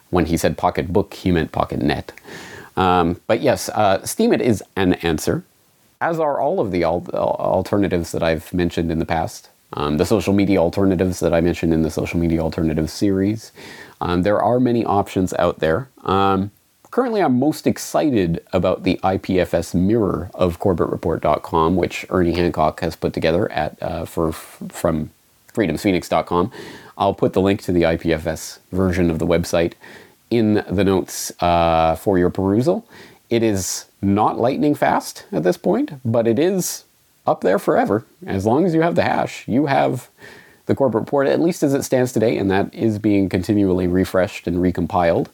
when 0.10 0.28
he 0.28 0.38
said 0.38 0.58
pocketbook, 0.58 1.14
he 1.14 1.32
meant 1.32 1.52
Pocketnet. 1.52 2.12
Um, 2.78 3.20
but 3.28 3.42
yes, 3.42 3.68
uh, 3.68 4.00
Steemit 4.04 4.40
is 4.40 4.64
an 4.78 4.94
answer 5.04 5.44
as 6.00 6.18
are 6.18 6.40
all 6.40 6.62
of 6.62 6.72
the 6.72 6.84
al- 6.84 7.10
alternatives 7.14 8.14
that 8.14 8.24
I've 8.24 8.54
mentioned 8.54 8.90
in 8.90 9.00
the 9.00 9.06
past. 9.06 9.50
Um, 9.74 9.98
the 9.98 10.06
social 10.06 10.32
media 10.32 10.60
alternatives 10.60 11.20
that 11.20 11.34
I 11.34 11.42
mentioned 11.42 11.74
in 11.74 11.82
the 11.82 11.92
social 11.92 12.18
media 12.18 12.40
alternatives 12.40 12.94
series. 12.94 13.52
Um, 14.00 14.24
there 14.24 14.42
are 14.42 14.62
many 14.62 14.86
options 14.86 15.34
out 15.34 15.60
there. 15.60 15.90
Currently, 16.96 17.22
I'm 17.22 17.38
most 17.40 17.68
excited 17.68 18.42
about 18.54 18.84
the 18.84 18.98
IPFS 19.04 19.74
mirror 19.76 20.32
of 20.34 20.62
CorbettReport.com, 20.62 21.76
which 21.76 22.06
Ernie 22.10 22.32
Hancock 22.32 22.80
has 22.80 22.96
put 22.96 23.12
together 23.12 23.52
at 23.52 23.78
uh, 23.84 24.06
for 24.06 24.32
from 24.32 25.12
freedomsphoenix.com. 25.54 26.54
I'll 26.98 27.14
put 27.14 27.34
the 27.34 27.42
link 27.42 27.62
to 27.64 27.74
the 27.74 27.82
IPFS 27.82 28.60
version 28.72 29.12
of 29.12 29.20
the 29.20 29.28
website 29.28 29.74
in 30.32 30.64
the 30.70 30.86
notes 30.86 31.34
uh, 31.44 31.98
for 31.98 32.18
your 32.18 32.30
perusal. 32.30 32.88
It 33.30 33.44
is 33.44 33.88
not 34.02 34.40
lightning 34.40 34.74
fast 34.74 35.26
at 35.34 35.44
this 35.44 35.58
point, 35.58 36.00
but 36.06 36.26
it 36.26 36.40
is 36.40 36.86
up 37.28 37.42
there 37.42 37.60
forever. 37.60 38.06
As 38.26 38.46
long 38.46 38.66
as 38.66 38.74
you 38.74 38.80
have 38.84 38.96
the 38.96 39.04
hash, 39.04 39.46
you 39.50 39.66
have 39.66 40.08
the 40.68 40.76
Corbett 40.76 41.02
report, 41.02 41.28
at 41.28 41.42
least 41.42 41.62
as 41.62 41.74
it 41.74 41.84
stands 41.84 42.14
today, 42.14 42.38
and 42.38 42.50
that 42.50 42.74
is 42.74 43.00
being 43.00 43.28
continually 43.28 43.86
refreshed 43.86 44.48
and 44.48 44.60
recompiled 44.60 45.28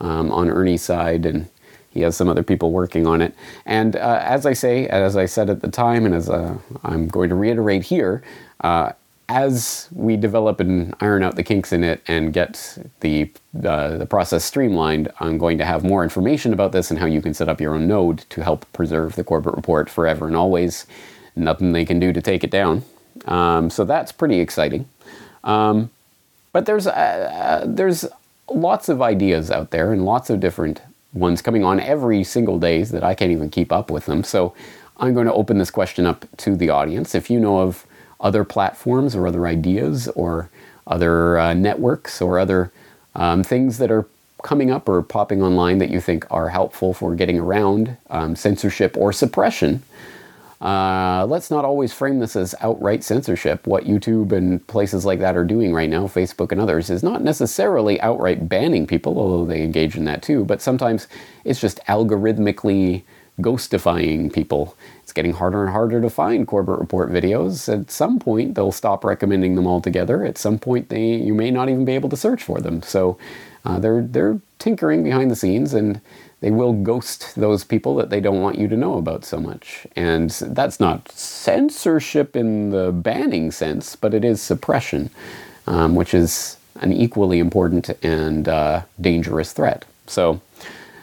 um, 0.00 0.30
on 0.30 0.50
Ernie's 0.50 0.82
side, 0.82 1.26
and 1.26 1.48
he 1.90 2.00
has 2.00 2.16
some 2.16 2.28
other 2.28 2.42
people 2.42 2.72
working 2.72 3.06
on 3.06 3.22
it. 3.22 3.34
And 3.66 3.96
uh, 3.96 4.20
as 4.22 4.46
I 4.46 4.52
say, 4.52 4.88
as 4.88 5.16
I 5.16 5.26
said 5.26 5.48
at 5.48 5.60
the 5.60 5.70
time, 5.70 6.06
and 6.06 6.14
as 6.14 6.28
uh, 6.28 6.58
I'm 6.82 7.08
going 7.08 7.28
to 7.28 7.34
reiterate 7.34 7.84
here, 7.84 8.22
uh, 8.60 8.92
as 9.28 9.88
we 9.92 10.16
develop 10.16 10.60
and 10.60 10.94
iron 11.00 11.22
out 11.22 11.36
the 11.36 11.42
kinks 11.42 11.72
in 11.72 11.82
it 11.82 12.02
and 12.06 12.32
get 12.32 12.78
the 13.00 13.30
the 13.54 14.06
process 14.10 14.44
streamlined, 14.44 15.10
I'm 15.20 15.38
going 15.38 15.56
to 15.58 15.64
have 15.64 15.82
more 15.84 16.02
information 16.02 16.52
about 16.52 16.72
this 16.72 16.90
and 16.90 17.00
how 17.00 17.06
you 17.06 17.22
can 17.22 17.32
set 17.32 17.48
up 17.48 17.60
your 17.60 17.74
own 17.74 17.86
node 17.86 18.18
to 18.30 18.42
help 18.42 18.70
preserve 18.72 19.16
the 19.16 19.24
Corbett 19.24 19.54
Report 19.54 19.88
forever 19.88 20.26
and 20.26 20.36
always. 20.36 20.86
Nothing 21.36 21.72
they 21.72 21.84
can 21.84 21.98
do 21.98 22.12
to 22.12 22.20
take 22.20 22.44
it 22.44 22.50
down. 22.50 22.84
Um, 23.26 23.70
so 23.70 23.84
that's 23.84 24.12
pretty 24.12 24.40
exciting. 24.40 24.88
Um, 25.42 25.90
but 26.52 26.66
there's 26.66 26.86
uh, 26.86 26.90
uh, 26.90 27.64
there's 27.66 28.04
lots 28.48 28.88
of 28.88 29.02
ideas 29.02 29.50
out 29.50 29.70
there 29.70 29.92
and 29.92 30.04
lots 30.04 30.30
of 30.30 30.40
different 30.40 30.82
ones 31.12 31.42
coming 31.42 31.64
on 31.64 31.80
every 31.80 32.24
single 32.24 32.58
day 32.58 32.82
that 32.82 33.04
I 33.04 33.14
can't 33.14 33.32
even 33.32 33.50
keep 33.50 33.72
up 33.72 33.90
with 33.90 34.06
them. 34.06 34.24
So 34.24 34.54
I'm 34.96 35.14
going 35.14 35.26
to 35.26 35.32
open 35.32 35.58
this 35.58 35.70
question 35.70 36.06
up 36.06 36.24
to 36.38 36.56
the 36.56 36.70
audience. 36.70 37.14
If 37.14 37.30
you 37.30 37.40
know 37.40 37.60
of 37.60 37.86
other 38.20 38.44
platforms 38.44 39.14
or 39.14 39.26
other 39.26 39.46
ideas 39.46 40.08
or 40.08 40.50
other 40.86 41.38
uh, 41.38 41.54
networks 41.54 42.20
or 42.20 42.38
other 42.38 42.72
um, 43.14 43.42
things 43.42 43.78
that 43.78 43.90
are 43.90 44.06
coming 44.42 44.70
up 44.70 44.88
or 44.88 45.02
popping 45.02 45.42
online 45.42 45.78
that 45.78 45.90
you 45.90 46.00
think 46.00 46.26
are 46.30 46.50
helpful 46.50 46.92
for 46.92 47.14
getting 47.14 47.38
around 47.38 47.96
um, 48.10 48.36
censorship 48.36 48.96
or 48.96 49.12
suppression. 49.12 49.82
Uh, 50.64 51.26
let's 51.28 51.50
not 51.50 51.66
always 51.66 51.92
frame 51.92 52.20
this 52.20 52.34
as 52.34 52.54
outright 52.62 53.04
censorship. 53.04 53.66
What 53.66 53.84
YouTube 53.84 54.32
and 54.32 54.66
places 54.66 55.04
like 55.04 55.18
that 55.18 55.36
are 55.36 55.44
doing 55.44 55.74
right 55.74 55.90
now, 55.90 56.06
Facebook 56.06 56.52
and 56.52 56.60
others, 56.60 56.88
is 56.88 57.02
not 57.02 57.22
necessarily 57.22 58.00
outright 58.00 58.48
banning 58.48 58.86
people, 58.86 59.18
although 59.18 59.44
they 59.44 59.62
engage 59.62 59.94
in 59.94 60.06
that 60.06 60.22
too, 60.22 60.42
but 60.46 60.62
sometimes 60.62 61.06
it's 61.44 61.60
just 61.60 61.80
algorithmically 61.84 63.02
ghostifying 63.40 64.32
people 64.32 64.74
getting 65.14 65.32
harder 65.32 65.62
and 65.62 65.72
harder 65.72 66.00
to 66.00 66.10
find 66.10 66.46
Corbett 66.46 66.78
Report 66.78 67.10
videos. 67.10 67.72
At 67.72 67.90
some 67.90 68.18
point, 68.18 68.54
they'll 68.54 68.72
stop 68.72 69.04
recommending 69.04 69.54
them 69.54 69.66
altogether. 69.66 70.24
At 70.24 70.38
some 70.38 70.58
point, 70.58 70.88
they 70.88 71.14
you 71.14 71.34
may 71.34 71.50
not 71.50 71.68
even 71.68 71.84
be 71.84 71.92
able 71.92 72.08
to 72.10 72.16
search 72.16 72.42
for 72.42 72.60
them. 72.60 72.82
So 72.82 73.16
uh, 73.64 73.78
they're 73.78 74.02
they're 74.02 74.40
tinkering 74.58 75.04
behind 75.04 75.30
the 75.30 75.36
scenes, 75.36 75.72
and 75.72 76.00
they 76.40 76.50
will 76.50 76.72
ghost 76.72 77.34
those 77.36 77.64
people 77.64 77.94
that 77.96 78.10
they 78.10 78.20
don't 78.20 78.42
want 78.42 78.58
you 78.58 78.68
to 78.68 78.76
know 78.76 78.98
about 78.98 79.24
so 79.24 79.38
much. 79.38 79.86
And 79.96 80.30
that's 80.30 80.80
not 80.80 81.10
censorship 81.12 82.36
in 82.36 82.70
the 82.70 82.92
banning 82.92 83.50
sense, 83.50 83.96
but 83.96 84.12
it 84.12 84.24
is 84.24 84.42
suppression, 84.42 85.10
um, 85.66 85.94
which 85.94 86.12
is 86.12 86.58
an 86.80 86.92
equally 86.92 87.38
important 87.38 87.90
and 88.04 88.48
uh, 88.48 88.82
dangerous 89.00 89.52
threat. 89.52 89.84
So. 90.06 90.40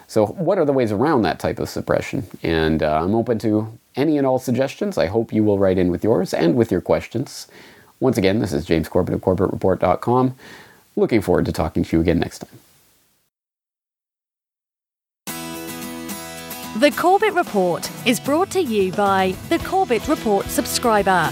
So, 0.07 0.25
what 0.25 0.57
are 0.57 0.65
the 0.65 0.73
ways 0.73 0.91
around 0.91 1.21
that 1.21 1.39
type 1.39 1.57
of 1.57 1.69
suppression? 1.69 2.27
And 2.43 2.83
uh, 2.83 3.01
I'm 3.01 3.15
open 3.15 3.39
to 3.39 3.71
any 3.95 4.17
and 4.17 4.25
all 4.25 4.39
suggestions. 4.39 4.97
I 4.97 5.07
hope 5.07 5.33
you 5.33 5.43
will 5.43 5.59
write 5.59 5.77
in 5.77 5.91
with 5.91 6.03
yours 6.03 6.33
and 6.33 6.55
with 6.55 6.71
your 6.71 6.81
questions. 6.81 7.47
Once 7.99 8.17
again, 8.17 8.39
this 8.39 8.53
is 8.53 8.65
James 8.65 8.89
Corbett 8.89 9.13
of 9.13 9.21
CorbettReport.com. 9.21 10.35
Looking 10.95 11.21
forward 11.21 11.45
to 11.45 11.51
talking 11.51 11.83
to 11.83 11.97
you 11.97 12.01
again 12.01 12.19
next 12.19 12.39
time. 12.39 12.59
The 16.79 16.89
Corbett 16.91 17.33
Report 17.33 17.91
is 18.07 18.19
brought 18.19 18.49
to 18.51 18.59
you 18.59 18.91
by 18.93 19.35
the 19.49 19.59
Corbett 19.59 20.07
Report 20.07 20.45
subscriber. 20.47 21.31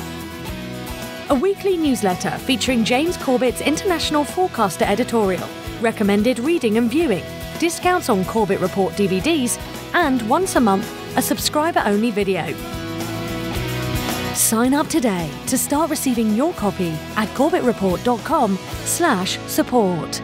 A 1.29 1.35
weekly 1.35 1.77
newsletter 1.77 2.31
featuring 2.39 2.83
James 2.83 3.17
Corbett's 3.17 3.61
international 3.61 4.23
forecaster 4.23 4.85
editorial, 4.85 5.47
recommended 5.81 6.39
reading 6.39 6.77
and 6.77 6.89
viewing, 6.89 7.23
discounts 7.57 8.09
on 8.09 8.25
Corbett 8.25 8.59
Report 8.59 8.93
DVDs, 8.93 9.57
and 9.93 10.27
once 10.29 10.55
a 10.55 10.59
month, 10.59 10.87
a 11.17 11.21
subscriber 11.21 11.81
only 11.85 12.11
video. 12.11 12.53
Sign 14.33 14.73
up 14.73 14.87
today 14.87 15.29
to 15.47 15.57
start 15.57 15.89
receiving 15.89 16.35
your 16.35 16.53
copy 16.53 16.89
at 17.17 17.27
corbettreport.com 17.29 18.57
slash 18.85 19.37
support. 19.47 20.21